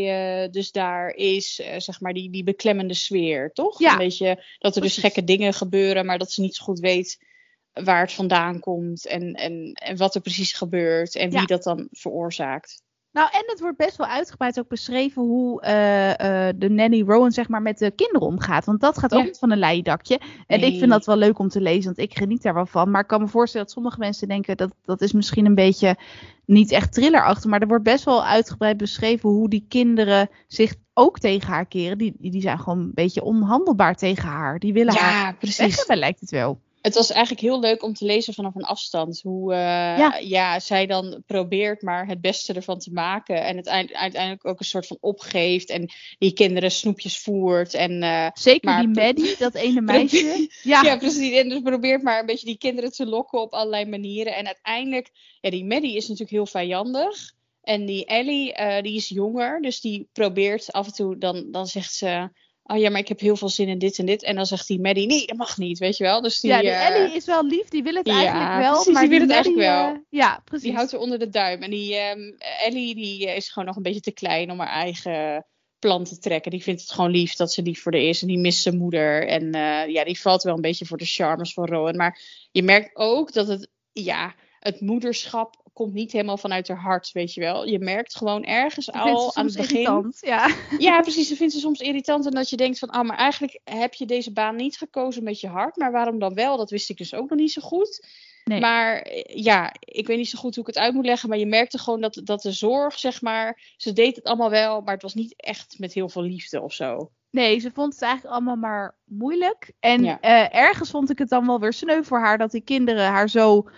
[0.44, 3.78] eh, dus daar is, eh, zeg maar, die, die beklemmende sfeer, toch?
[3.78, 6.78] Ja, Een beetje dat er dus gekke dingen gebeuren, maar dat ze niet zo goed
[6.78, 7.30] weet
[7.72, 11.46] waar het vandaan komt en, en, en wat er precies gebeurt en wie Ja.
[11.46, 12.82] dat dan veroorzaakt.
[13.12, 17.32] Nou, en het wordt best wel uitgebreid ook beschreven hoe uh, uh, de nanny Rowan
[17.32, 18.64] zeg maar met de kinderen omgaat.
[18.64, 20.20] Want dat gaat ook niet van een leidakje.
[20.46, 20.72] En Nee.
[20.72, 22.90] ik vind dat wel leuk om te lezen, want ik geniet daar wel van.
[22.90, 25.96] Maar ik kan me voorstellen dat sommige mensen denken dat dat is misschien een beetje
[26.44, 27.50] niet echt thrillerachtig.
[27.50, 31.98] Maar er wordt best wel uitgebreid beschreven hoe die kinderen zich ook tegen haar keren.
[31.98, 34.58] Die, die zijn gewoon een beetje onhandelbaar tegen haar.
[34.58, 35.76] Die willen haar Ja, weg precies.
[35.76, 36.60] hebben, lijkt het wel.
[36.82, 39.20] Het was eigenlijk heel leuk om te lezen vanaf een afstand.
[39.22, 39.58] Hoe eh,
[39.98, 40.16] Ja.
[40.20, 40.60] ja.
[40.60, 43.44] zij dan probeert maar het beste ervan te maken.
[43.44, 45.70] En het eind- uiteindelijk ook een soort van opgeeft.
[45.70, 47.74] En die kinderen snoepjes voert.
[47.74, 50.48] En eh, Zeker Maar- die Maddie, dat ene meisje.
[50.62, 51.32] Ja, Ja, precies.
[51.32, 54.34] En dus probeert maar een beetje die kinderen te lokken op allerlei manieren.
[54.36, 57.32] En uiteindelijk, ja, die Maddie is natuurlijk heel vijandig.
[57.62, 59.60] En die Ellie, eh, die is jonger.
[59.60, 62.28] Dus die probeert af en toe, dan, dan zegt ze...
[62.72, 64.22] Oh ja, maar ik heb heel veel zin in dit en dit.
[64.22, 66.20] En dan zegt die Maddie, nee, dat mag niet, weet je wel.
[66.20, 68.72] Dus die, ja, die eh, Ellie is wel lief, die wil het ja, eigenlijk wel.
[68.72, 69.94] precies, maar die wil het Maddie, eigenlijk wel.
[69.94, 70.66] eh, ja, precies.
[70.66, 71.62] die houdt er onder de duim.
[71.62, 72.32] En die ehm,
[72.64, 75.46] Ellie, die eh, is gewoon nog een beetje te klein om haar eigen
[75.78, 76.50] plan te trekken.
[76.50, 78.20] Die vindt het gewoon lief dat ze lief voor de is.
[78.22, 79.26] En die mist zijn moeder.
[79.26, 79.52] En
[79.90, 81.96] ja, die valt wel een beetje voor de charmes van Rowan.
[81.96, 87.12] Maar je merkt ook dat het, ja, het moederschap komt niet helemaal vanuit haar hart,
[87.12, 87.66] weet je wel.
[87.66, 89.76] Je merkt gewoon ergens ze al aan het begin...
[89.76, 90.54] irritant, Ja.
[90.78, 91.28] Ja, precies.
[91.28, 92.26] Dat vindt ze soms irritant.
[92.26, 95.40] En dat je denkt van, ah, maar eigenlijk heb je deze baan niet gekozen met
[95.40, 95.76] je hart.
[95.76, 96.56] Maar waarom dan wel?
[96.56, 98.06] Dat wist ik dus ook nog niet zo goed.
[98.44, 98.60] Nee.
[98.60, 101.28] Maar eh, ja, ik weet niet zo goed hoe ik het uit moet leggen.
[101.28, 104.80] Maar je merkte gewoon dat, dat de zorg, zeg maar, ze deed het allemaal wel.
[104.80, 107.10] Maar het was niet echt met heel veel liefde of zo.
[107.30, 109.72] Nee, ze vond het eigenlijk allemaal maar moeilijk.
[109.80, 110.20] En Ja.
[110.20, 113.28] eh, ergens vond ik het dan wel weer sneu voor haar dat die kinderen haar
[113.28, 113.68] zo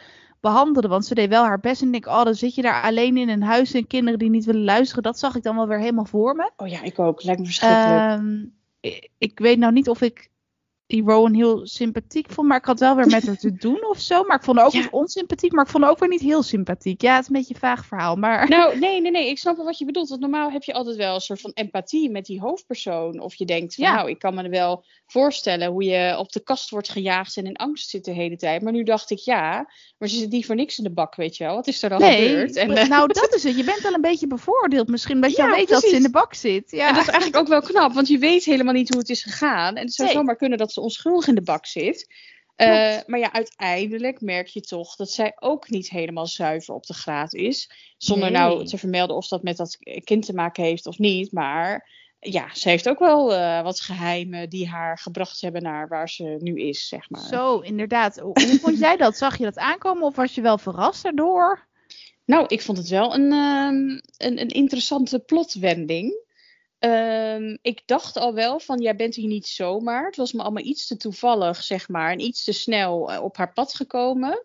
[0.44, 0.90] behandelden.
[0.90, 1.80] Want ze deed wel haar best.
[1.80, 4.30] En ik denk, oh, dan zit je daar alleen in een huis en kinderen die
[4.30, 5.02] niet willen luisteren.
[5.02, 6.50] Dat zag ik dan wel weer helemaal voor me.
[6.56, 7.22] Oh ja, ik ook.
[7.22, 8.00] Lijkt me verschrikkelijk.
[8.00, 8.44] Ehm,
[8.80, 10.30] ik, ik weet nou niet of ik
[10.86, 12.48] die Rowan heel sympathiek vond.
[12.48, 14.22] Maar ik had wel weer met haar te doen of zo.
[14.24, 14.80] Maar ik vond haar ook Ja.
[14.80, 15.52] niet onsympathiek.
[15.52, 17.02] Maar ik vond haar ook weer niet heel sympathiek.
[17.02, 18.16] Ja, het is een beetje een vaag verhaal.
[18.16, 19.28] Maar Nou, nee, nee, nee.
[19.28, 20.08] Ik snap wel wat je bedoelt.
[20.08, 23.20] Want normaal heb je altijd wel een soort van empathie met die hoofdpersoon.
[23.20, 23.94] Of je denkt van, Ja.
[23.94, 27.56] nou, ik kan me wel voorstellen hoe je op de kast wordt gejaagd en in
[27.56, 28.62] angst zit de hele tijd.
[28.62, 31.36] Maar nu dacht ik, ja, maar ze zit niet voor niks in de bak, weet
[31.36, 31.54] je wel.
[31.54, 32.56] Wat is er dan gebeurd?
[32.56, 33.56] En, nou dat is het.
[33.56, 35.14] Je bent al een beetje bevooroordeeld misschien.
[35.14, 36.70] Omdat je Ja, al weet dat ze in de bak zit.
[36.70, 36.88] Ja.
[36.88, 39.22] En dat is eigenlijk ook wel knap, want je weet helemaal niet hoe het is
[39.22, 39.74] gegaan.
[39.76, 40.16] En het zou Nee.
[40.16, 42.14] zomaar kunnen dat ze onschuldig in de bak zit.
[42.56, 46.94] Eh, maar ja, uiteindelijk merk je toch dat zij ook niet helemaal zuiver op de
[46.94, 47.70] graad is.
[47.98, 48.40] Zonder Nee.
[48.40, 51.32] nou te vermelden of dat met dat kind te maken heeft of niet.
[51.32, 56.08] Maar ja, ze heeft ook wel eh, wat geheimen die haar gebracht hebben naar waar
[56.08, 57.26] ze nu is, zeg maar.
[57.26, 58.18] Zo, inderdaad.
[58.18, 59.16] Hoe hoe vond jij dat?
[59.16, 61.66] Zag je dat aankomen of was je wel verrast daardoor?
[62.24, 66.23] Nou, ik vond het wel een, ehm, een, een interessante plotwending.
[66.78, 70.06] Ehm, ik dacht al wel van, jij bent hier niet zomaar.
[70.06, 72.10] Het was me allemaal iets te toevallig, zeg maar.
[72.12, 74.44] En iets te snel eh, op haar pad gekomen.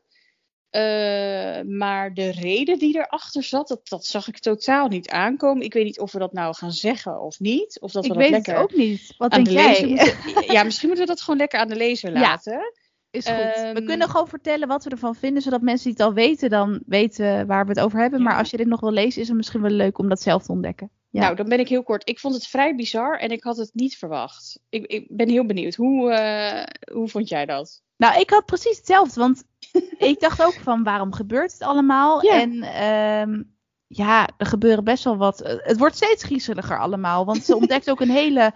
[0.70, 5.64] Eh, maar de reden die erachter zat, dat, dat zag ik totaal niet aankomen.
[5.64, 7.80] Ik weet niet of we dat nou gaan zeggen of niet.
[7.80, 9.14] Of dat ik we dat weet lekker het ook niet.
[9.18, 9.86] Wat denk de jij?
[9.88, 10.44] moeten...
[10.54, 12.20] Ja, misschien moeten we dat gewoon lekker aan de lezer Ja.
[12.20, 12.74] laten.
[13.12, 13.36] Is goed.
[13.36, 16.50] we Ehm, kunnen gewoon vertellen wat we ervan vinden, zodat mensen die het al weten,
[16.50, 18.22] dan weten waar we het over hebben.
[18.22, 20.44] Maar als je dit nog wil lezen, is het misschien wel leuk om dat zelf
[20.44, 20.92] te ontdekken.
[21.12, 21.22] Ja.
[21.22, 22.10] Nou, dan ben ik heel kort.
[22.10, 24.60] Ik vond het vrij bizar en ik had het niet verwacht.
[24.70, 25.76] Ik, ik ben heel benieuwd.
[25.76, 27.82] Hoe, eh, hoe vond jij dat?
[27.98, 29.44] Nou, ik had precies hetzelfde, want
[29.98, 32.26] ik dacht ook van waarom gebeurt het allemaal?
[32.26, 32.42] Ja.
[32.42, 33.44] En ehm,
[33.88, 35.42] ja, er gebeuren best wel wat.
[35.42, 38.52] eh, Het wordt steeds griezeliger allemaal, want ze ontdekt ook een hele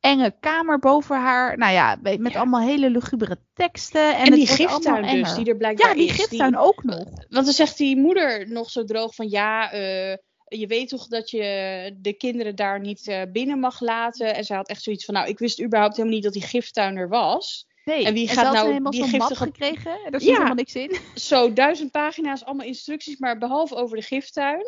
[0.00, 1.58] enge kamer boven haar.
[1.58, 2.38] Nou ja, met Ja.
[2.38, 4.08] allemaal hele lugubere teksten.
[4.08, 6.14] En, En, het die giftuin dus, die er blijkbaar Ja, die is.
[6.14, 7.04] giftuin ook nog.
[7.28, 10.16] Want dan zegt die moeder nog zo droog van ja, eh,
[10.58, 14.34] je weet toch dat je de kinderen daar niet eh, binnen mag laten.
[14.34, 16.96] En zij had echt zoiets van nou, ik wist überhaupt helemaal niet dat die giftuin
[16.96, 17.66] er was.
[17.84, 19.90] Nee, En wie gaat nou helemaal die map giftige- gekregen?
[19.90, 20.32] Er zit Ja.
[20.32, 20.96] helemaal niks in.
[21.14, 24.64] Zo duizend pagina's, allemaal instructies, maar behalve over de giftuin.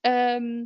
[0.00, 0.64] Ehm,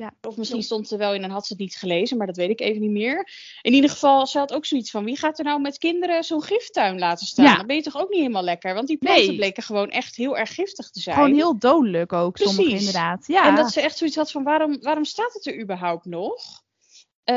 [0.00, 0.12] Ja.
[0.22, 2.50] Of misschien stond er wel in en had ze het niet gelezen, maar dat weet
[2.50, 3.28] ik even niet meer.
[3.62, 6.42] In ieder geval, ze had ook zoiets van: wie gaat er nou met kinderen zo'n
[6.42, 7.44] giftuin laten staan?
[7.44, 7.56] Ja.
[7.56, 8.74] Dan ben je toch ook niet helemaal lekker?
[8.74, 9.36] Want die planten Nee.
[9.36, 11.16] bleken gewoon echt heel erg giftig te zijn.
[11.16, 12.78] Gewoon heel dodelijk ook, sommige Precies.
[12.86, 13.24] inderdaad.
[13.26, 13.46] Ja.
[13.46, 16.62] En dat ze echt zoiets had van: waarom, waarom staat het er überhaupt nog?
[17.24, 17.36] Ehm,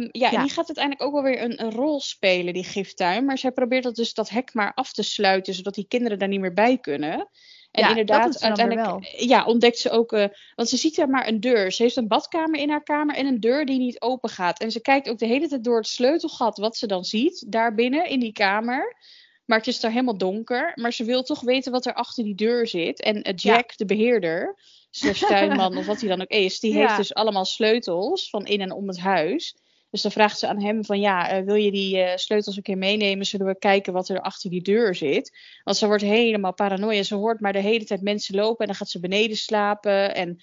[0.00, 0.32] ja, Ja.
[0.32, 3.24] en die gaat uiteindelijk ook wel weer een, een rol spelen, die giftuin.
[3.24, 6.28] Maar zij probeert dat dus dat hek maar af te sluiten, zodat die kinderen daar
[6.28, 7.28] niet meer bij kunnen.
[7.70, 10.12] En Ja, inderdaad, uiteindelijk ja, ontdekt ze ook.
[10.12, 11.72] eh, want ze ziet daar maar een deur.
[11.72, 14.60] Ze heeft een badkamer in haar kamer en een deur die niet open gaat.
[14.60, 17.74] En ze kijkt ook de hele tijd door het sleutelgat wat ze dan ziet, daar
[17.74, 18.96] binnen in die kamer.
[19.44, 20.72] Maar het is daar helemaal donker.
[20.74, 23.02] Maar ze wil toch weten wat er achter die deur zit.
[23.02, 24.56] En eh, Jack, de beheerder,
[24.90, 26.78] slash tuinman of wat hij dan ook is, die Ja.
[26.80, 29.56] heeft dus allemaal sleutels van in en om het huis.
[29.90, 32.62] Dus dan vraagt ze aan hem van ja, eh, wil je die eh, sleutels een
[32.62, 33.26] keer meenemen?
[33.26, 35.38] Zullen we kijken wat er achter die deur zit?
[35.64, 37.02] Want ze wordt helemaal paranoia.
[37.02, 40.14] Ze hoort maar de hele tijd mensen lopen en dan gaat ze beneden slapen.
[40.14, 40.40] En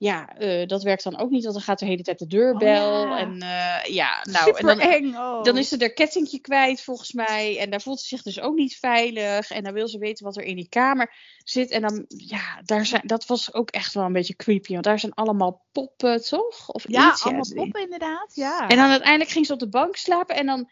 [0.00, 3.02] ja, uh, dat werkt dan ook niet, want dan gaat de hele tijd de deurbel.
[3.02, 3.18] Oh, ja.
[3.18, 5.14] En uh, ja, nou, Super en dan, eng.
[5.14, 5.42] Oh.
[5.42, 7.58] dan is ze er kettingje kwijt volgens mij.
[7.58, 9.50] En daar voelt ze zich dus ook niet veilig.
[9.50, 11.70] En dan wil ze weten wat er in die kamer zit.
[11.70, 14.72] En dan, ja, daar zijn, dat was ook echt wel een beetje creepy.
[14.72, 16.68] Want daar zijn allemaal poppen, toch?
[16.68, 17.62] Of ja, iets, allemaal ja.
[17.62, 18.34] poppen inderdaad.
[18.34, 18.68] Ja.
[18.68, 20.36] En dan uiteindelijk ging ze op de bank slapen.
[20.36, 20.70] En dan,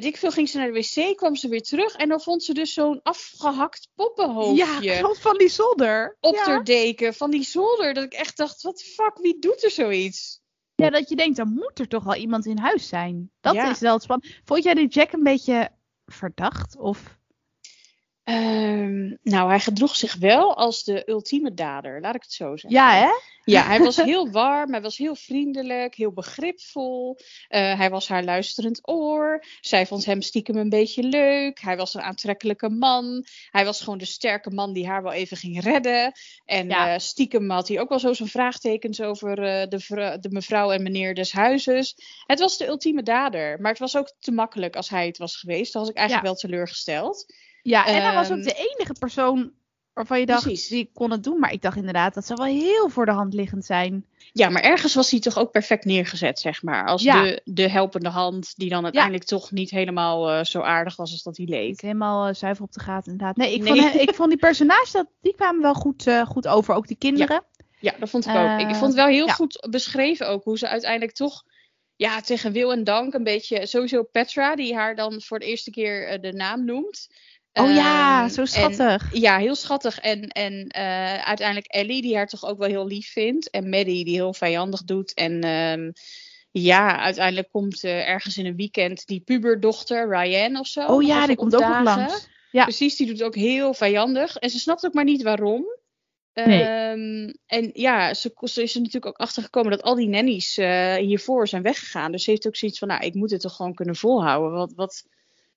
[0.00, 1.94] weet ik veel, ging ze naar de wc, kwam ze weer terug.
[1.94, 6.16] En dan vond ze dus zo'n afgehakt poppenhoofdje ja, klopt van die zolder.
[6.20, 6.44] op ja.
[6.44, 7.94] haar deken van die zolder.
[7.94, 10.40] Dat ik echt dacht, wat fuck, wie doet er zoiets?
[10.74, 13.30] ja, dat je denkt, dan moet er toch wel iemand in huis zijn.
[13.40, 13.70] Dat Ja.
[13.70, 14.32] is wel spannend.
[14.44, 15.70] Vond jij die Jack een beetje
[16.04, 16.76] verdacht?
[16.76, 17.17] Of...
[18.28, 22.80] Ehm, nou, hij gedroeg zich wel als de ultieme dader, laat ik het zo zeggen.
[22.80, 23.10] Ja, hè?
[23.44, 27.18] Ja, hij was heel warm, hij was heel vriendelijk, heel begripvol.
[27.48, 29.44] Eh, hij was haar luisterend oor.
[29.60, 31.60] Zij vond hem stiekem een beetje leuk.
[31.60, 33.24] Hij was een aantrekkelijke man.
[33.50, 36.12] Hij was gewoon de sterke man die haar wel even ging redden.
[36.44, 36.92] En Ja.
[36.92, 40.82] eh, stiekem had hij ook wel zo zijn vraagtekens over eh, de, de mevrouw en
[40.82, 41.94] meneer des huizes.
[42.26, 43.60] Het was de ultieme dader.
[43.60, 45.72] Maar het was ook te makkelijk als hij het was geweest.
[45.72, 47.26] Dan was ik eigenlijk wel teleurgesteld.
[47.68, 49.52] Ja, en hij was ook Ehm, de enige persoon
[49.92, 50.68] waarvan je dacht, Precies.
[50.68, 51.38] die kon het doen.
[51.38, 54.06] Maar ik dacht inderdaad, dat zou wel heel voor de hand liggend zijn.
[54.32, 56.86] Ja, maar ergens was hij toch ook perfect neergezet, zeg maar.
[56.86, 57.22] Als Ja.
[57.22, 61.22] de, de helpende hand, die dan uiteindelijk toch niet helemaal eh, zo aardig was als
[61.22, 61.80] dat hij leek.
[61.80, 63.36] Helemaal eh, zuiver op de gaten inderdaad.
[63.36, 63.80] Nee, ik, Nee.
[63.80, 66.74] Vond, ik vond die personages, dat, die kwamen wel goed, eh, goed over.
[66.74, 67.44] Ook die kinderen.
[67.80, 68.58] Ja, dat vond ik ook.
[68.60, 69.32] Ik vond het wel heel ja.
[69.32, 71.44] goed beschreven ook, hoe ze uiteindelijk toch,
[71.96, 75.70] ja, tegen wil en dank een beetje, sowieso Petra, die haar dan voor de eerste
[75.70, 77.08] keer de naam noemt.
[77.60, 79.08] Oh ja, Ehm, zo en- schattig.
[79.12, 79.98] ja, heel schattig.
[79.98, 83.50] En, en eh, uiteindelijk Ellie, die haar toch ook wel heel lief vindt.
[83.50, 85.14] En Maddie, die heel vijandig doet.
[85.14, 85.90] En ehm,
[86.50, 90.86] ja, uiteindelijk komt eh, ergens in een weekend die puberdochter, Ryan of zo.
[90.86, 92.28] oh ja, die komt ook nog langs.
[92.50, 92.62] Ja.
[92.62, 94.36] Precies, die doet ook heel vijandig.
[94.36, 95.64] En ze snapt ook maar niet waarom.
[96.34, 96.62] Nee.
[96.62, 100.56] Ehm, en ja, ze, ze is er natuurlijk ook achter gekomen dat al die nannies
[100.58, 102.12] eh, hiervoor zijn weggegaan.
[102.12, 104.58] Dus ze heeft ook zoiets van, nou, ik moet het toch gewoon kunnen volhouden.
[104.58, 105.04] Wat, wat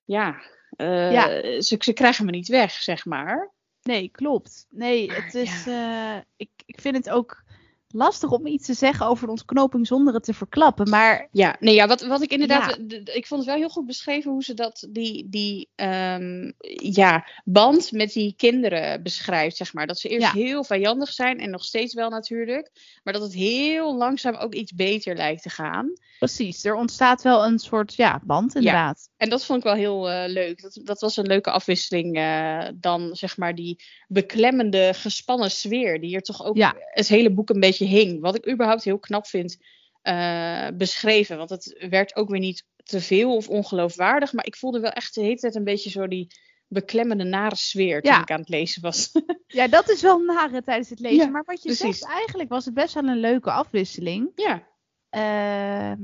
[0.04, 0.40] ja,
[0.76, 1.26] eh, Ja.
[1.62, 3.50] Ze, ze krijgen me niet weg, zeg maar.
[3.82, 4.66] Nee, klopt.
[4.70, 5.66] Nee, Maar, het is.
[5.66, 7.42] eh, ik, ik vind het ook
[7.92, 10.88] lastig om iets te zeggen over de ontknoping zonder het te verklappen.
[10.88, 12.98] Maar Ja, nee, ja, wat, wat ik inderdaad, Ja.
[13.04, 16.52] ik vond het wel heel goed beschreven hoe ze dat, die, die ehm,
[16.92, 19.86] ja, band met die kinderen beschrijft, zeg maar.
[19.86, 20.32] Dat ze eerst Ja.
[20.32, 22.70] heel vijandig zijn en nog steeds wel natuurlijk,
[23.02, 25.92] maar dat het heel langzaam ook iets beter lijkt te gaan.
[26.18, 29.08] precies, er ontstaat wel een soort ja, band inderdaad.
[29.16, 30.62] En dat vond ik wel heel eh, leuk.
[30.62, 36.14] Dat, dat was een leuke afwisseling eh, dan, zeg maar, die beklemmende, gespannen sfeer die
[36.14, 36.74] er toch ook Ja.
[36.78, 38.20] het hele boek een beetje hing.
[38.20, 39.56] Wat ik überhaupt heel knap vind
[40.02, 41.36] eh, beschreven.
[41.36, 44.32] Want het werd ook weer niet te veel of ongeloofwaardig.
[44.32, 46.26] Maar ik voelde wel echt de hele tijd een beetje zo die
[46.68, 48.20] beklemmende, nare sfeer toen Ja.
[48.20, 49.10] ik aan het lezen was.
[49.46, 51.24] Ja, dat is wel nare tijdens het lezen.
[51.24, 51.98] Ja, maar wat je precies.
[51.98, 54.30] zegt, eigenlijk was het best wel een leuke afwisseling.
[54.34, 54.70] ja.
[55.10, 55.98] Ehm,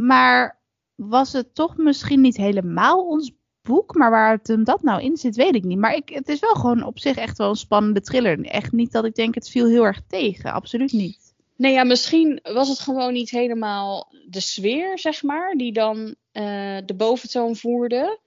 [0.00, 0.60] maar
[0.94, 3.32] was het toch misschien niet helemaal ons
[3.70, 3.94] boek?
[3.94, 5.78] Maar waar het hem dat nou in zit, weet ik niet.
[5.78, 8.44] Maar ik, het is wel gewoon op zich echt wel een spannende thriller.
[8.44, 10.52] Echt niet dat ik denk, het viel heel erg tegen.
[10.52, 11.34] Absoluut niet.
[11.56, 16.76] Nee, ja, misschien was het gewoon niet helemaal de sfeer, zeg maar, die dan eh,
[16.84, 18.18] de boventoon voerde.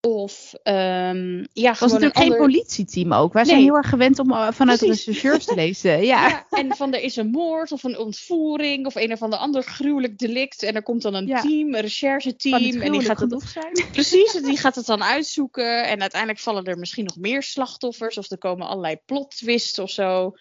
[0.00, 3.32] Of ehm, ja, Het was natuurlijk een geen politieteam ook.
[3.32, 5.06] Wij zijn heel erg gewend om eh, vanuit Precies.
[5.06, 6.04] rechercheurs te lezen.
[6.04, 6.28] Ja.
[6.28, 9.62] Ja, en van er is een moord of een ontvoering of een of ander ander
[9.62, 10.62] gruwelijk delict.
[10.62, 11.40] En er komt dan een Ja.
[11.40, 12.80] team, een rechercheteam.
[12.80, 13.72] En die gaat het zijn.
[13.92, 15.84] Precies, die gaat het dan uitzoeken.
[15.88, 18.18] En uiteindelijk vallen er misschien nog meer slachtoffers.
[18.18, 20.32] Of er komen allerlei plot twists of zo.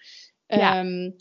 [0.48, 0.78] Ja.
[0.78, 1.12] Ehm,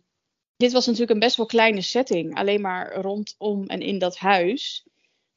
[0.56, 2.34] dit was natuurlijk een best wel kleine setting.
[2.34, 4.86] Alleen maar rondom en in dat huis.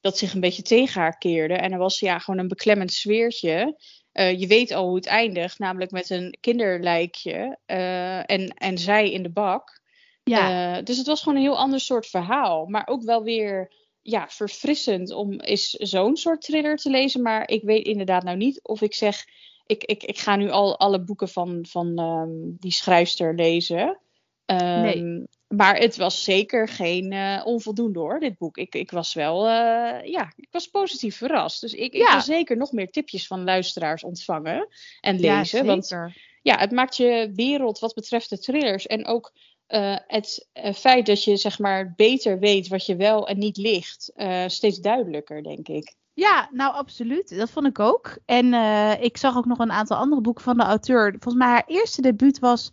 [0.01, 1.53] Dat zich een beetje tegen haar keerde.
[1.53, 3.79] En er was ja gewoon een beklemmend sfeertje.
[4.11, 5.59] Eh, je weet al hoe het eindigt.
[5.59, 7.59] Namelijk met een kinderlijkje.
[7.65, 9.81] eh, en, en zij in de bak.
[10.23, 10.77] Ja.
[10.77, 12.65] Eh, dus het was gewoon een heel ander soort verhaal.
[12.65, 17.21] Maar ook wel weer ja, verfrissend om eens zo'n soort thriller te lezen.
[17.21, 19.25] Maar ik weet inderdaad nou niet of ik zeg...
[19.65, 24.01] Ik, ik, ik ga nu al alle boeken van, van ehm, die schrijfster lezen.
[24.45, 25.27] Ehm, Nee.
[25.51, 28.57] Maar het was zeker geen eh, onvoldoende hoor, dit boek.
[28.57, 31.61] Ik, ik was wel, eh, ja, ik was positief verrast.
[31.61, 32.11] Dus ik, ik Ja.
[32.11, 34.67] wil zeker nog meer tipjes van luisteraars ontvangen
[35.01, 35.65] en ja, lezen.
[35.65, 36.17] want zeker.
[36.41, 39.33] ja, het maakt je wereld wat betreft de thrillers en ook
[39.67, 44.11] eh, het feit dat je zeg maar beter weet wat je wel en niet ligt,
[44.47, 45.95] steeds duidelijker, denk ik.
[46.13, 47.37] Ja, nou absoluut.
[47.37, 48.17] Dat vond ik ook.
[48.25, 48.53] En
[49.01, 51.11] ik zag ook nog een aantal andere boeken van de auteur.
[51.11, 52.71] Volgens mij haar eerste debuut was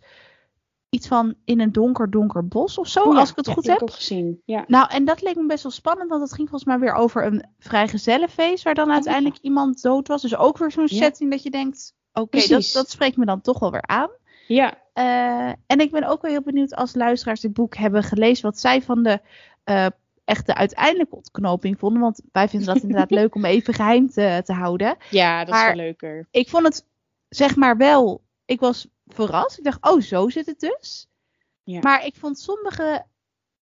[0.89, 3.53] iets van In een donker, donker bos of zo, Oh ja, als ik het ja,
[3.53, 3.75] goed heb.
[3.75, 4.41] ik ook gezien.
[4.45, 4.63] Ja.
[4.67, 7.25] Nou, en dat leek me best wel spannend, want het ging volgens mij weer over
[7.25, 10.21] een vrijgezellenfeest, waar dan uiteindelijk iemand dood was.
[10.21, 13.59] Dus ook weer zo'n setting dat je denkt, oké, dat, dat spreekt me dan toch
[13.59, 14.09] wel weer aan.
[14.47, 18.43] ja, Eh, en ik ben ook wel heel benieuwd als luisteraars dit boek hebben gelezen,
[18.45, 19.19] wat zij van de
[19.65, 19.85] uh,
[20.25, 22.01] echte uiteindelijke ontknoping vonden.
[22.01, 24.97] Want wij vinden dat inderdaad leuk om even geheim te, te houden.
[25.09, 26.27] Ja, dat maar is wel leuker.
[26.31, 26.85] Ik vond het
[27.29, 29.57] zeg maar wel, ik was verrast.
[29.57, 31.07] Ik dacht, oh, zo zit het dus.
[31.63, 31.79] Ja.
[31.79, 33.05] Maar ik vond sommige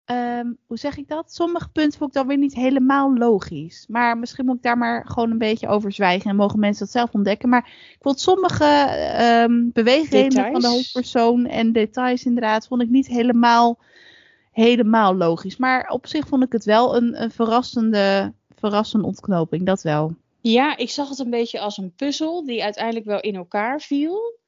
[0.05, 1.33] Ehm, hoe zeg ik dat?
[1.33, 3.85] Sommige punten vond ik dan weer niet helemaal logisch.
[3.88, 6.94] Maar misschien moet ik daar maar gewoon een beetje over zwijgen en mogen mensen dat
[6.94, 7.49] zelf ontdekken.
[7.49, 8.88] Maar ik vond sommige
[9.49, 13.79] um, beweegredenen van de hoofdpersoon en details inderdaad, vond ik niet helemaal,
[14.53, 15.57] helemaal logisch.
[15.57, 20.14] Maar op zich vond ik het wel een, een verrassende, verrassende ontknoping, dat wel.
[20.40, 24.38] Ja, ik zag het een beetje als een puzzel die uiteindelijk wel in elkaar viel.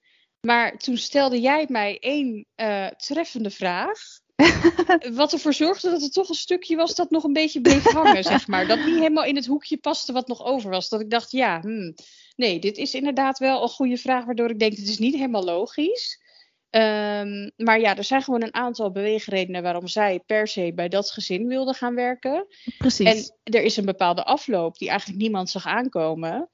[0.46, 3.98] Maar toen stelde jij mij één uh, treffende vraag.
[5.12, 8.24] wat ervoor zorgde dat er toch een stukje was dat nog een beetje bleef hangen,
[8.34, 8.66] zeg maar.
[8.66, 10.88] Dat niet helemaal in het hoekje paste wat nog over was.
[10.88, 11.94] Dat ik dacht, ja, hmm,
[12.36, 15.44] nee, dit is inderdaad wel een goede vraag, waardoor ik denk, het is niet helemaal
[15.44, 16.24] logisch.
[16.70, 21.10] Um, maar ja, er zijn gewoon een aantal beweegredenen waarom zij per se bij dat
[21.10, 22.46] gezin wilde gaan werken.
[22.78, 23.06] Precies.
[23.42, 26.48] En er is een bepaalde afloop die eigenlijk niemand zag aankomen,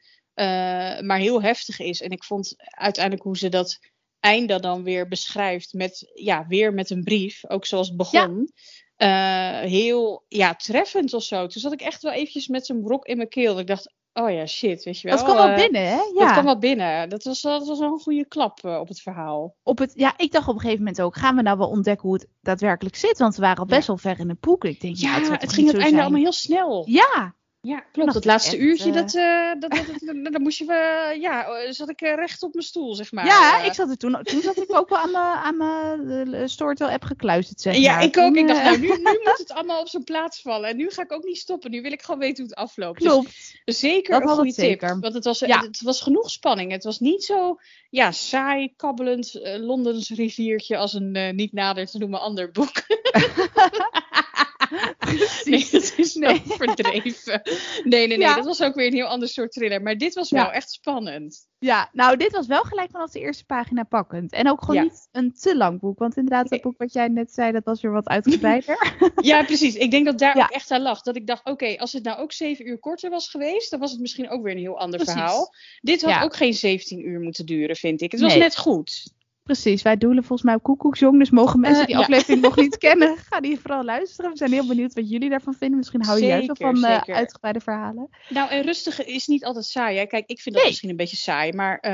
[1.04, 2.00] maar heel heftig is.
[2.00, 3.78] En ik vond uiteindelijk hoe ze dat
[4.20, 8.52] einde dan weer beschrijft met, ja, weer met een brief, ook zoals het begon.
[8.96, 11.46] Uh, heel, ja, treffend of zo.
[11.46, 13.58] Toen zat ik echt wel eventjes met zo'n brok in mijn keel.
[13.58, 15.16] Ik dacht, oh ja, shit, weet je wel.
[15.16, 15.96] Dat kwam wel uh, binnen, hè?
[15.96, 16.18] Ja.
[16.18, 17.08] Dat kwam wel binnen.
[17.08, 19.56] Dat was, dat was wel een goede klap uh, op het verhaal.
[19.62, 22.08] Op het, ja, ik dacht op een gegeven moment ook, gaan we nou wel ontdekken
[22.08, 23.18] hoe het daadwerkelijk zit?
[23.18, 23.86] Want we waren al best ja.
[23.86, 24.64] wel ver in het boek.
[24.64, 26.82] Ik denk, ja, ja het, het ging het einde allemaal heel snel.
[26.88, 28.12] Ja, ja, klopt.
[28.12, 28.94] Dat laatste uurtje, uh...
[28.94, 32.66] dat, uh, dat, dat, dat, dat, moest je, uh, ja, zat ik recht op mijn
[32.66, 33.26] stoel, zeg maar.
[33.26, 37.04] Ja, ik zat er toen, toen zat ik ook wel aan mijn, aan mijn Storytel-app
[37.04, 38.04] gekluisterd, zeg Ja, maar.
[38.04, 38.36] ik ook.
[38.36, 40.68] ik dacht, nou, nu, nu moet het allemaal op zijn plaats vallen.
[40.68, 41.70] En nu ga ik ook niet stoppen.
[41.70, 42.98] Nu wil ik gewoon weten hoe het afloopt.
[42.98, 43.60] Klopt.
[43.64, 44.64] Dus, zeker dat een goede tip.
[44.64, 45.00] Zeker.
[45.00, 45.56] Want het was, ja.
[45.56, 46.72] het, het, was genoeg spanning.
[46.72, 47.58] Het was niet zo,
[47.90, 52.72] ja, saai, kabbelend Londens riviertje als een niet nader te noemen ander boek.
[55.44, 56.42] Nee, dat is nee.
[56.44, 57.40] verdreven.
[57.84, 58.18] Nee, nee, nee.
[58.18, 58.34] Ja.
[58.34, 59.82] Dat was ook weer een heel ander soort thriller.
[59.82, 61.50] Maar dit was wel echt spannend.
[61.58, 64.32] Ja, nou, dit was wel gelijk vanaf de eerste pagina pakkend.
[64.32, 64.82] En ook gewoon ja.
[64.82, 65.98] niet een te lang boek.
[65.98, 68.94] Want inderdaad, dat boek wat jij net zei, dat was weer wat uitgebreider.
[69.16, 69.74] ja, precies.
[69.74, 71.02] Ik denk dat daar ook echt aan lag.
[71.02, 73.80] Dat ik dacht, oké, okay, als het nou ook zeven uur korter was geweest, dan
[73.80, 75.20] was het misschien ook weer een heel ander precies.
[75.20, 75.54] verhaal.
[75.80, 78.12] Dit had ook geen 17 uur moeten duren, vind ik.
[78.12, 78.40] Het was nee.
[78.40, 79.12] net goed.
[79.42, 81.18] Precies, wij doelen volgens mij op Koekoeksjong.
[81.18, 82.46] Dus mogen mensen die uh, aflevering ja.
[82.48, 84.30] nog niet kennen, ga die vooral luisteren.
[84.30, 85.78] We zijn heel benieuwd wat jullie daarvan vinden.
[85.78, 88.08] Misschien hou je juist wel van uh, uitgebreide verhalen.
[88.28, 89.98] Nou, en rustige is niet altijd saai.
[89.98, 90.06] Hè?
[90.06, 90.64] Kijk, ik vind dat nee.
[90.66, 91.52] misschien een beetje saai.
[91.52, 91.90] Maar uh,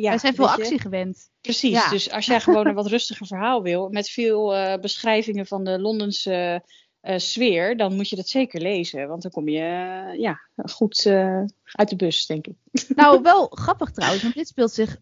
[0.00, 0.08] ja.
[0.08, 1.30] Wij zijn veel actie gewend.
[1.40, 1.90] Precies, ja.
[1.90, 3.88] dus als jij gewoon een wat rustiger verhaal wil.
[3.88, 6.64] Met veel beschrijvingen van de Londense
[7.16, 7.76] sfeer.
[7.76, 9.08] Dan moet je dat zeker lezen.
[9.08, 9.64] Want dan kom je
[10.18, 11.06] ja, goed
[11.72, 12.56] uit de bus, denk ik.
[12.88, 14.22] Nou, wel grappig trouwens.
[14.22, 14.96] Want dit speelt zich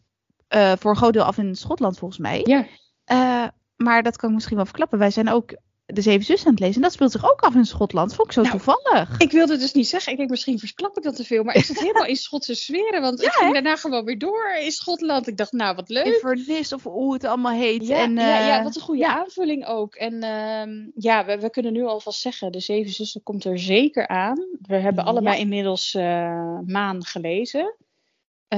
[0.54, 2.40] uh, voor een groot deel af in Schotland volgens mij.
[2.44, 2.66] Ja.
[3.12, 4.98] Uh, maar dat kan ik misschien wel verklappen.
[4.98, 5.54] Wij zijn ook
[5.92, 6.76] de Zeven Zussen aan het lezen.
[6.76, 8.14] En dat speelt zich ook af in Schotland.
[8.14, 9.18] Vond ik zo nou, toevallig.
[9.18, 10.12] Ik wilde dus niet zeggen.
[10.12, 11.42] Ik denk misschien versklap ik dat te veel.
[11.42, 13.00] Maar ik zit helemaal in Schotse sferen.
[13.00, 13.52] Want ja, ik ging hè?
[13.52, 15.26] daarna gewoon weer door in Schotland.
[15.26, 16.04] Ik dacht, nou wat leuk.
[16.04, 17.86] Inverness of hoe het allemaal heet.
[17.86, 19.18] Ja, en, uh, ja, ja, wat een goede ja.
[19.18, 19.94] aanvulling ook.
[19.94, 22.52] En uh, ja, we, we, kunnen nu alvast zeggen.
[22.52, 24.46] De Zeven Zussen komt er zeker aan.
[24.60, 27.74] We hebben allebei inmiddels uh, Maan gelezen.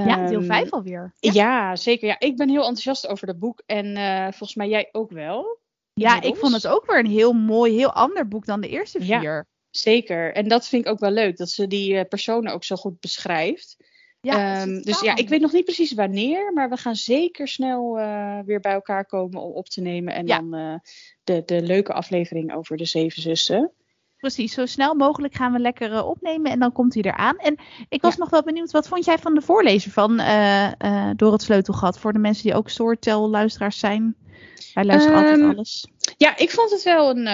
[0.01, 1.13] Ja, deel 5 alweer.
[1.19, 1.33] Ja.
[1.33, 1.77] ja.
[1.77, 2.09] zeker.
[2.09, 3.63] Ja, ik ben heel enthousiast over dat boek.
[3.67, 5.59] En uh, volgens mij jij ook wel.
[5.95, 9.01] Ja, ik vond het ook weer een heel mooi, heel ander boek dan de eerste
[9.01, 9.23] vier.
[9.23, 10.35] Ja, zeker.
[10.35, 11.37] En dat vind ik ook wel leuk.
[11.37, 13.77] Dat ze die uh, personen ook zo goed beschrijft.
[14.21, 16.53] Ja, um, dus ja, ik weet nog niet precies wanneer.
[16.53, 20.15] Maar we gaan zeker snel uh, weer bij elkaar komen om op te nemen.
[20.15, 20.39] En ja.
[20.39, 20.81] dan
[21.25, 23.73] de, de leuke aflevering over de Zeven Zussen.
[24.23, 27.37] Precies, zo snel mogelijk gaan we lekker uh, opnemen en dan komt hij eraan.
[27.37, 27.57] En
[27.89, 28.19] ik was ja.
[28.19, 31.99] nog wel benieuwd, wat vond jij van de voorlezer van uh, uh, Door het Sleutelgat?
[31.99, 34.17] Voor de mensen die ook Storytel-luisteraars zijn.
[34.75, 35.87] Wij luisteren um, altijd alles.
[36.17, 37.25] Ja, ik vond het wel een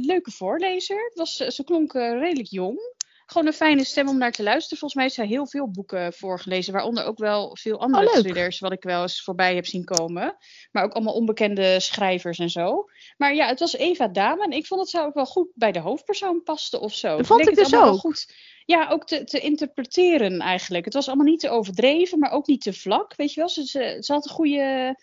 [0.00, 1.04] leuke voorlezer.
[1.04, 2.93] Het was, ze klonk redelijk jong
[3.34, 4.78] gewoon een fijne stem om naar te luisteren.
[4.78, 8.58] Volgens mij heeft zij heel veel boeken voorgelezen, waaronder ook wel veel andere oh, thrillers,
[8.58, 10.36] wat ik wel eens voorbij heb zien komen.
[10.72, 12.84] Maar ook allemaal onbekende schrijvers en zo.
[13.16, 15.72] Maar ja, het was Eva Dame en ik vond dat ze ook wel goed bij
[15.72, 17.16] de hoofdpersoon paste of zo.
[17.16, 17.98] Dat vond ik, ik dus ook.
[17.98, 20.84] Goed, ja, ook te, te, interpreteren eigenlijk.
[20.84, 23.48] Het was allemaal niet te overdreven, maar ook niet te vlak, weet je wel.
[23.48, 24.96] Ze, ze, ze had een goede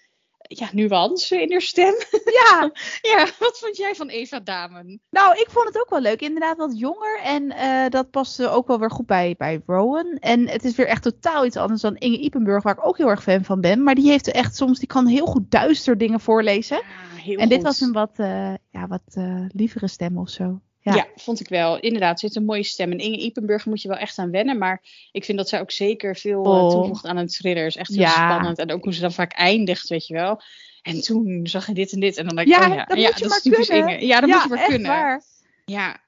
[0.60, 1.93] ja, nuance in haar stem.
[2.41, 2.72] Ja.
[3.02, 5.02] ja, wat vond jij van Eva Damen?
[5.10, 6.22] Nou, ik vond het ook wel leuk.
[6.22, 7.20] Inderdaad wat jonger.
[7.24, 10.18] En uh, dat paste ook wel weer goed bij, bij Rowan.
[10.20, 13.10] En het is weer echt totaal iets anders dan Inge Ipenburg, waar ik ook heel
[13.10, 13.84] erg fan van ben.
[13.84, 16.82] Maar die heeft echt soms, die kan heel goed duister dingen voorlezen.
[17.26, 20.62] Ja, en dit was een wat, uh, ja, wat uh, lievere stem of zo.
[20.82, 20.96] Ja.
[20.96, 21.08] ja.
[21.16, 21.80] vond ik wel.
[21.80, 22.92] Inderdaad, zit een mooie stem.
[22.92, 24.58] En Inge Ipenburg moet je wel echt aan wennen.
[24.58, 26.70] Maar ik vind dat zij ook zeker veel oh.
[26.70, 27.66] toevoegt aan een thriller.
[27.66, 28.30] Is echt heel ja.
[28.30, 28.58] spannend.
[28.58, 30.42] En ook hoe ze dan vaak eindigt, weet je wel.
[30.82, 32.18] En toen zag je dit en dit.
[32.18, 33.94] En dan denk ik, Ja, oh ja, dat ja, moet je dat maar is kunnen.
[33.94, 34.06] Inge.
[34.06, 34.92] Ja, dat moet je maar echt kunnen.
[34.92, 35.24] waar.
[35.66, 36.00] Ja,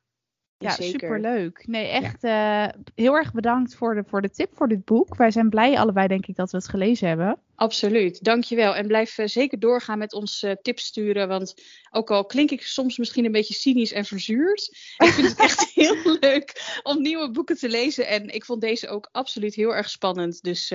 [0.64, 1.00] Ja, zeker.
[1.00, 1.68] superleuk.
[1.68, 5.16] Nee, echt eh, heel erg bedankt voor de, voor de tip voor dit boek.
[5.16, 7.40] Wij zijn blij allebei, denk ik, dat we het gelezen hebben.
[7.56, 8.76] Absoluut, dankjewel.
[8.76, 11.28] En blijf eh, zeker doorgaan met ons eh, tips sturen.
[11.28, 11.54] Want
[11.92, 14.78] ook al klink ik soms misschien een beetje cynisch en verzuurd.
[14.98, 18.08] Ik vind het echt heel leuk om nieuwe boeken te lezen.
[18.08, 20.44] En ik vond deze ook absoluut heel erg spannend.
[20.44, 20.74] Dus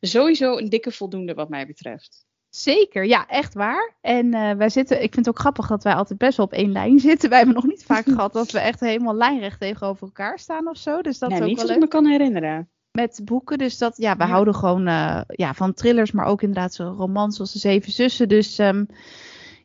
[0.00, 2.28] sowieso een dikke voldoende wat mij betreft.
[2.50, 3.92] Zeker, ja, echt waar.
[4.00, 6.52] En eh, wij zitten, ik vind het ook grappig dat wij altijd best wel op
[6.52, 7.28] één lijn zitten.
[7.28, 10.76] Wij hebben nog niet vaak gehad dat we echt helemaal lijnrecht tegenover elkaar staan of
[10.76, 11.00] zo.
[11.02, 12.68] Dus dat nou, is ook niet wel leuk ik me kan herinneren.
[12.92, 13.58] met boeken.
[13.58, 14.28] Dus dat, ja, we Ja.
[14.28, 18.28] houden gewoon eh, ja, van thrillers, maar ook inderdaad zo'n romans zoals De Zeven Zussen.
[18.28, 18.84] Dus ehm,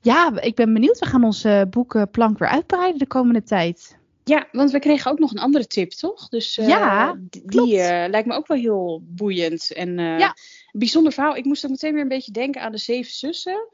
[0.02, 1.00] ja, ik ben benieuwd.
[1.00, 3.98] We gaan onze boekenplank weer uitbreiden de komende tijd.
[4.24, 6.30] Ja, want we kregen ook nog een andere tip, toch?
[6.30, 9.74] Dus eh, Ja, die die, eh, lijkt me ook wel heel boeiend.
[9.74, 10.36] En eh, Ja.
[10.78, 11.36] Bijzonder verhaal.
[11.36, 13.70] Ik moest ook meteen weer een beetje denken aan de Zeven Zussen.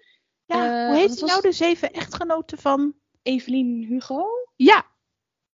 [0.46, 1.42] Ja, Eh, hoe heet die nou?
[1.42, 2.94] De Zeven Echtgenoten van...
[3.24, 4.28] Evelien Hugo?
[4.56, 4.86] Ja.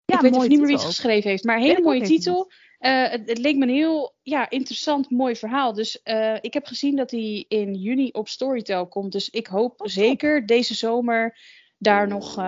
[0.06, 0.88] Ja, ik weet niet meer wie het ook.
[0.90, 2.52] geschreven heeft, maar een hele mooie titel.
[2.78, 5.74] Eh, het, het leek me een heel ja, interessant, mooi verhaal.
[5.74, 9.12] Dus eh, ik heb gezien dat hij in juni op Storytel komt.
[9.12, 11.38] Dus ik hoop Oh, zeker deze zomer
[11.82, 12.44] daar nog eh,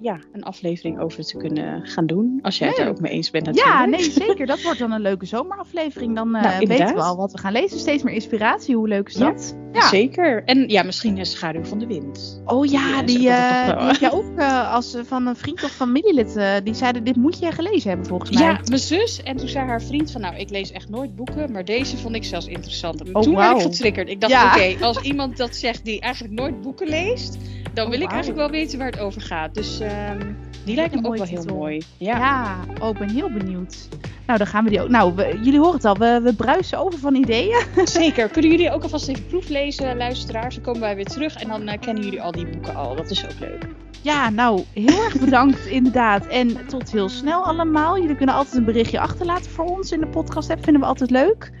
[0.00, 2.38] ja, een aflevering over te kunnen gaan doen.
[2.42, 3.74] Als jij het er ook mee eens bent natuurlijk.
[3.74, 4.46] Ja, nee, zeker.
[4.56, 6.14] Dat wordt dan een leuke zomeraflevering.
[6.14, 7.78] Dan Nou, weten we al wat we gaan lezen.
[7.78, 8.76] Steeds meer inspiratie.
[8.76, 9.56] Hoe leuk is dat?
[9.72, 9.88] Ja.
[9.88, 10.44] Zeker.
[10.44, 12.42] En ja, misschien een schaduw van de wind.
[12.44, 13.92] Oh ja, Die, wel.
[13.98, 14.38] die ook
[14.72, 16.40] als van een vriend of familielid.
[16.64, 18.42] die zeiden, dit moet je gelezen hebben volgens mij.
[18.42, 19.22] Ja, mijn zus.
[19.22, 22.14] En toen zei haar vriend van, nou, ik lees echt nooit boeken, maar deze vond
[22.14, 23.12] ik zelfs interessant.
[23.12, 24.08] Oh, toen werd ik getriggerd.
[24.08, 27.38] Ik dacht, oké, als iemand dat zegt die eigenlijk nooit boeken leest,
[27.74, 29.54] dan Oh, wil ik eigenlijk wel weten waar het over gaat.
[29.54, 30.32] Dus ehm,
[30.64, 31.82] die lijkt me ook wel heel mooi.
[31.96, 32.16] Ja.
[32.18, 33.88] Ja, oh, ik ben heel benieuwd.
[34.26, 34.88] Nou, dan gaan we die ook.
[34.88, 35.96] Nou, we- jullie horen het al.
[35.96, 37.62] We, we bruisen over van ideeën.
[37.84, 38.28] zeker.
[38.28, 40.54] Kunnen jullie ook alvast even proeflezen, luisteraars?
[40.54, 42.96] Dan komen wij weer terug en dan eh, kennen jullie al die boeken al.
[42.96, 43.66] Dat is ook leuk.
[44.02, 46.26] Ja, nou, heel erg bedankt inderdaad.
[46.26, 47.98] En tot heel snel allemaal.
[48.00, 50.64] Jullie kunnen altijd een berichtje achterlaten voor ons in de podcast app.
[50.64, 51.52] Vinden we altijd leuk.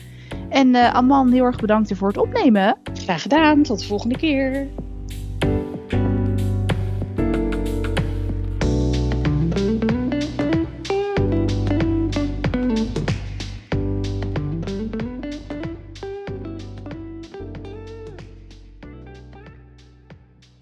[0.48, 2.76] En Aman, heel erg bedankt voor het opnemen.
[2.94, 3.62] Graag gedaan.
[3.62, 4.66] Tot de volgende keer.